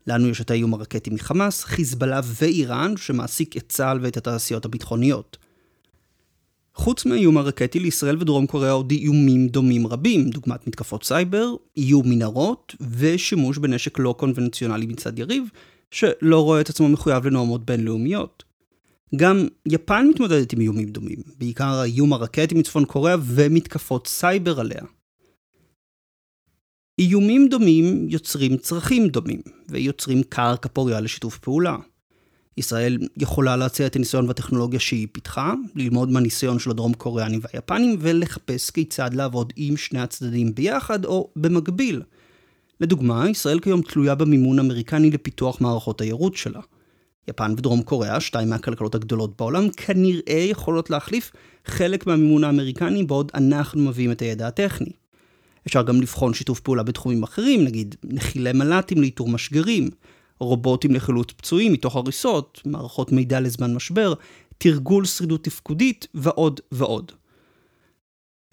לנו 0.07 0.29
יש 0.29 0.41
את 0.41 0.51
האיום 0.51 0.73
הרקטי 0.73 1.09
מחמאס, 1.09 1.63
חיזבאללה 1.63 2.21
ואיראן, 2.25 2.97
שמעסיק 2.97 3.57
את 3.57 3.63
צה"ל 3.69 3.99
ואת 4.01 4.17
התעשיות 4.17 4.65
הביטחוניות. 4.65 5.37
חוץ 6.75 7.05
מהאיום 7.05 7.37
הרקטי, 7.37 7.79
לישראל 7.79 8.17
ודרום 8.17 8.47
קוריאה 8.47 8.71
עוד 8.71 8.91
איומים 8.91 9.47
דומים 9.47 9.87
רבים, 9.87 10.29
דוגמת 10.29 10.67
מתקפות 10.67 11.03
סייבר, 11.03 11.55
איום 11.77 12.09
מנהרות 12.09 12.75
ושימוש 12.99 13.57
בנשק 13.57 13.99
לא 13.99 14.15
קונבנציונלי 14.17 14.85
מצד 14.85 15.19
יריב, 15.19 15.43
שלא 15.93 16.43
רואה 16.43 16.61
את 16.61 16.69
עצמו 16.69 16.89
מחויב 16.89 17.27
לנורמות 17.27 17.65
בינלאומיות. 17.65 18.43
גם 19.15 19.47
יפן 19.65 20.07
מתמודדת 20.09 20.53
עם 20.53 20.61
איומים 20.61 20.89
דומים, 20.89 21.17
בעיקר 21.37 21.65
האיום 21.65 22.13
הרקטי 22.13 22.55
מצפון 22.55 22.85
קוריאה 22.85 23.15
ומתקפות 23.23 24.07
סייבר 24.07 24.59
עליה. 24.59 24.81
איומים 26.99 27.47
דומים 27.49 28.07
יוצרים 28.09 28.57
צרכים 28.57 29.07
דומים, 29.07 29.41
ויוצרים 29.69 30.23
קרקע 30.23 30.69
פוריה 30.69 30.99
לשיתוף 30.99 31.37
פעולה. 31.37 31.75
ישראל 32.57 32.97
יכולה 33.17 33.55
להציע 33.55 33.87
את 33.87 33.95
הניסיון 33.95 34.27
והטכנולוגיה 34.27 34.79
שהיא 34.79 35.07
פיתחה, 35.11 35.53
ללמוד 35.75 36.09
מהניסיון 36.09 36.59
של 36.59 36.69
הדרום 36.69 36.93
קוריאנים 36.93 37.39
והיפנים, 37.43 37.95
ולחפש 37.99 38.69
כיצד 38.69 39.13
לעבוד 39.13 39.53
עם 39.55 39.77
שני 39.77 39.99
הצדדים 39.99 40.55
ביחד 40.55 41.05
או 41.05 41.29
במקביל. 41.35 42.01
לדוגמה, 42.81 43.29
ישראל 43.29 43.59
כיום 43.59 43.81
תלויה 43.81 44.15
במימון 44.15 44.59
אמריקני 44.59 45.11
לפיתוח 45.11 45.61
מערכות 45.61 45.97
תיירות 45.97 46.35
שלה. 46.35 46.59
יפן 47.27 47.51
ודרום 47.57 47.81
קוריאה, 47.81 48.19
שתיים 48.19 48.49
מהכלכלות 48.49 48.95
הגדולות 48.95 49.37
בעולם, 49.37 49.69
כנראה 49.69 50.45
יכולות 50.49 50.89
להחליף 50.89 51.31
חלק 51.65 52.07
מהמימון 52.07 52.43
האמריקני 52.43 53.03
בעוד 53.03 53.31
אנחנו 53.33 53.81
מביאים 53.81 54.11
את 54.11 54.21
הידע 54.21 54.47
הטכני. 54.47 54.91
אפשר 55.67 55.81
גם 55.81 56.01
לבחון 56.01 56.33
שיתוף 56.33 56.59
פעולה 56.59 56.83
בתחומים 56.83 57.23
אחרים, 57.23 57.63
נגיד 57.63 57.95
נחילי 58.03 58.51
מל"טים 58.53 59.01
לאיתור 59.01 59.29
משגרים, 59.29 59.89
רובוטים 60.39 60.91
לחילוץ 60.91 61.31
פצועים 61.31 61.73
מתוך 61.73 61.95
הריסות, 61.95 62.61
מערכות 62.65 63.11
מידע 63.11 63.39
לזמן 63.39 63.73
משבר, 63.73 64.13
תרגול 64.57 65.05
שרידות 65.05 65.43
תפקודית 65.43 66.07
ועוד 66.13 66.59
ועוד. 66.71 67.11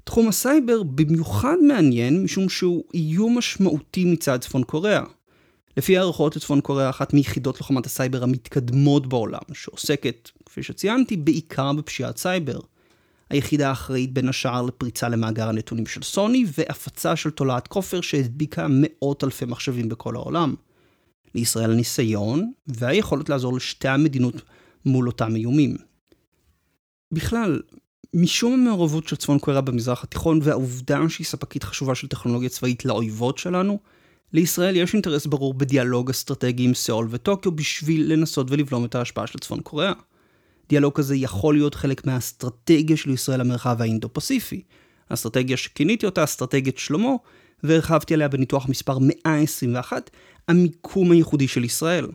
תחום 0.04 0.28
הסייבר 0.28 0.82
במיוחד 0.82 1.56
מעניין 1.68 2.22
משום 2.22 2.48
שהוא 2.48 2.84
איום 2.94 3.38
משמעותי 3.38 4.04
מצד 4.04 4.40
צפון 4.40 4.62
קוריאה. 4.64 5.02
לפי 5.76 5.98
הערכות 5.98 6.36
לצפון 6.36 6.60
קוריאה 6.60 6.90
אחת 6.90 7.14
מיחידות 7.14 7.60
לוחמת 7.60 7.86
הסייבר 7.86 8.22
המתקדמות 8.22 9.06
בעולם, 9.06 9.40
שעוסקת, 9.52 10.30
כפי 10.46 10.62
שציינתי, 10.62 11.16
בעיקר 11.16 11.72
בפשיעת 11.72 12.16
סייבר. 12.16 12.60
היחידה 13.30 13.72
אחראית 13.72 14.12
בין 14.12 14.28
השאר 14.28 14.62
לפריצה 14.62 15.08
למאגר 15.08 15.48
הנתונים 15.48 15.86
של 15.86 16.02
סוני 16.02 16.44
והפצה 16.58 17.16
של 17.16 17.30
תולעת 17.30 17.68
כופר 17.68 18.00
שהדביקה 18.00 18.66
מאות 18.70 19.24
אלפי 19.24 19.44
מחשבים 19.44 19.88
בכל 19.88 20.16
העולם. 20.16 20.54
לישראל 21.34 21.70
הניסיון 21.70 22.52
והיכולת 22.66 23.28
לעזור 23.28 23.56
לשתי 23.56 23.88
המדינות 23.88 24.42
מול 24.84 25.06
אותם 25.06 25.36
איומים. 25.36 25.76
בכלל, 27.12 27.60
משום 28.14 28.52
המעורבות 28.52 29.08
של 29.08 29.16
צפון 29.16 29.38
קוריאה 29.38 29.60
במזרח 29.60 30.04
התיכון 30.04 30.40
והעובדה 30.42 31.08
שהיא 31.08 31.26
ספקית 31.26 31.64
חשובה 31.64 31.94
של 31.94 32.08
טכנולוגיה 32.08 32.48
צבאית 32.48 32.84
לאויבות 32.84 33.38
שלנו, 33.38 33.78
לישראל 34.32 34.76
יש 34.76 34.94
אינטרס 34.94 35.26
ברור 35.26 35.54
בדיאלוג 35.54 36.10
אסטרטגי 36.10 36.64
עם 36.64 36.74
סאול 36.74 37.06
וטוקיו 37.10 37.52
בשביל 37.52 38.12
לנסות 38.12 38.50
ולבלום 38.50 38.84
את 38.84 38.94
ההשפעה 38.94 39.26
של 39.26 39.38
צפון 39.38 39.60
קוריאה. 39.60 39.92
דיאלוג 40.68 40.92
כזה 40.94 41.16
יכול 41.16 41.54
להיות 41.54 41.74
חלק 41.74 42.06
מהאסטרטגיה 42.06 42.96
של 42.96 43.10
ישראל 43.10 43.40
למרחב 43.40 43.82
האינדו-פסיפי. 43.82 44.62
האסטרטגיה 45.10 45.56
שכיניתי 45.56 46.06
אותה 46.06 46.24
אסטרטגיית 46.24 46.78
שלמה, 46.78 47.10
והרחבתי 47.62 48.14
עליה 48.14 48.28
בניתוח 48.28 48.68
מספר 48.68 48.98
121, 48.98 50.10
המיקום 50.48 51.12
הייחודי 51.12 51.48
של 51.48 51.64
ישראל. 51.64 52.06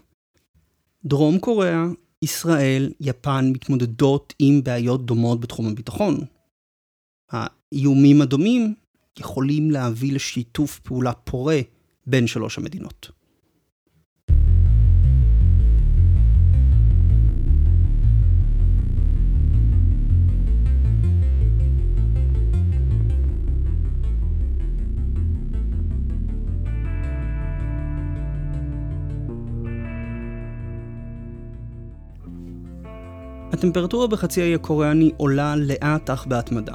דרום 1.05 1.39
קוריאה 1.39 1.85
ישראל, 2.21 2.91
יפן 2.99 3.51
מתמודדות 3.53 4.33
עם 4.39 4.63
בעיות 4.63 5.05
דומות 5.05 5.39
בתחום 5.39 5.67
הביטחון. 5.67 6.19
האיומים 7.31 8.21
הדומים 8.21 8.73
יכולים 9.19 9.71
להביא 9.71 10.13
לשיתוף 10.13 10.79
פעולה 10.79 11.13
פורה 11.13 11.59
בין 12.07 12.27
שלוש 12.27 12.57
המדינות. 12.57 13.09
הטמפרטורה 33.53 34.07
בחצי 34.07 34.41
האי 34.41 34.55
הקוריאני 34.55 35.11
עולה 35.17 35.55
לאט 35.55 36.09
אך 36.09 36.27
בהתמדה. 36.27 36.73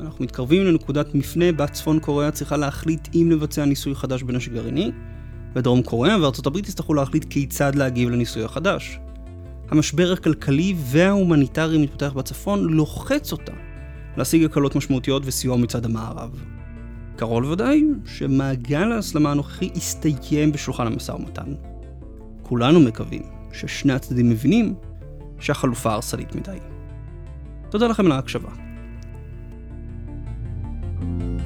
אנחנו 0.00 0.24
מתקרבים 0.24 0.66
לנקודת 0.66 1.14
מפנה 1.14 1.52
בה 1.52 1.66
צפון 1.66 1.98
קוריאה 2.00 2.30
צריכה 2.30 2.56
להחליט 2.56 3.08
אם 3.14 3.28
לבצע 3.30 3.64
ניסוי 3.64 3.94
חדש 3.94 4.22
בנשק 4.22 4.52
גרעיני, 4.52 4.90
ודרום 5.54 5.82
קוריאה 5.82 6.22
וארצות 6.22 6.46
הברית 6.46 6.68
יצטרכו 6.68 6.94
להחליט 6.94 7.24
כיצד 7.30 7.74
להגיב 7.74 8.08
לניסוי 8.08 8.44
החדש. 8.44 8.98
המשבר 9.70 10.12
הכלכלי 10.12 10.74
וההומניטרי 10.78 11.78
מתפתח 11.78 12.12
בצפון 12.16 12.64
לוחץ 12.64 13.32
אותה 13.32 13.52
להשיג 14.16 14.44
הקלות 14.44 14.76
משמעותיות 14.76 15.22
וסיוע 15.26 15.56
מצד 15.56 15.84
המערב. 15.84 16.44
קרוב 17.16 17.42
לוודאי 17.42 17.84
שמעגל 18.04 18.92
ההסלמה 18.92 19.30
הנוכחי 19.30 19.70
יסתיים 19.74 20.52
בשולחן 20.52 20.86
המשא 20.86 21.12
ומתן. 21.12 21.54
כולנו 22.42 22.80
מקווים 22.80 23.22
ששני 23.52 23.92
הצדדים 23.92 24.30
מבינים 24.30 24.74
שהחלופה 25.40 25.92
הרסנית 25.92 26.34
מדי. 26.34 26.58
תודה 27.70 27.86
לכם 27.86 28.06
על 28.06 28.12
ההקשבה. 28.12 28.50
thank 31.00 31.22
you 31.22 31.37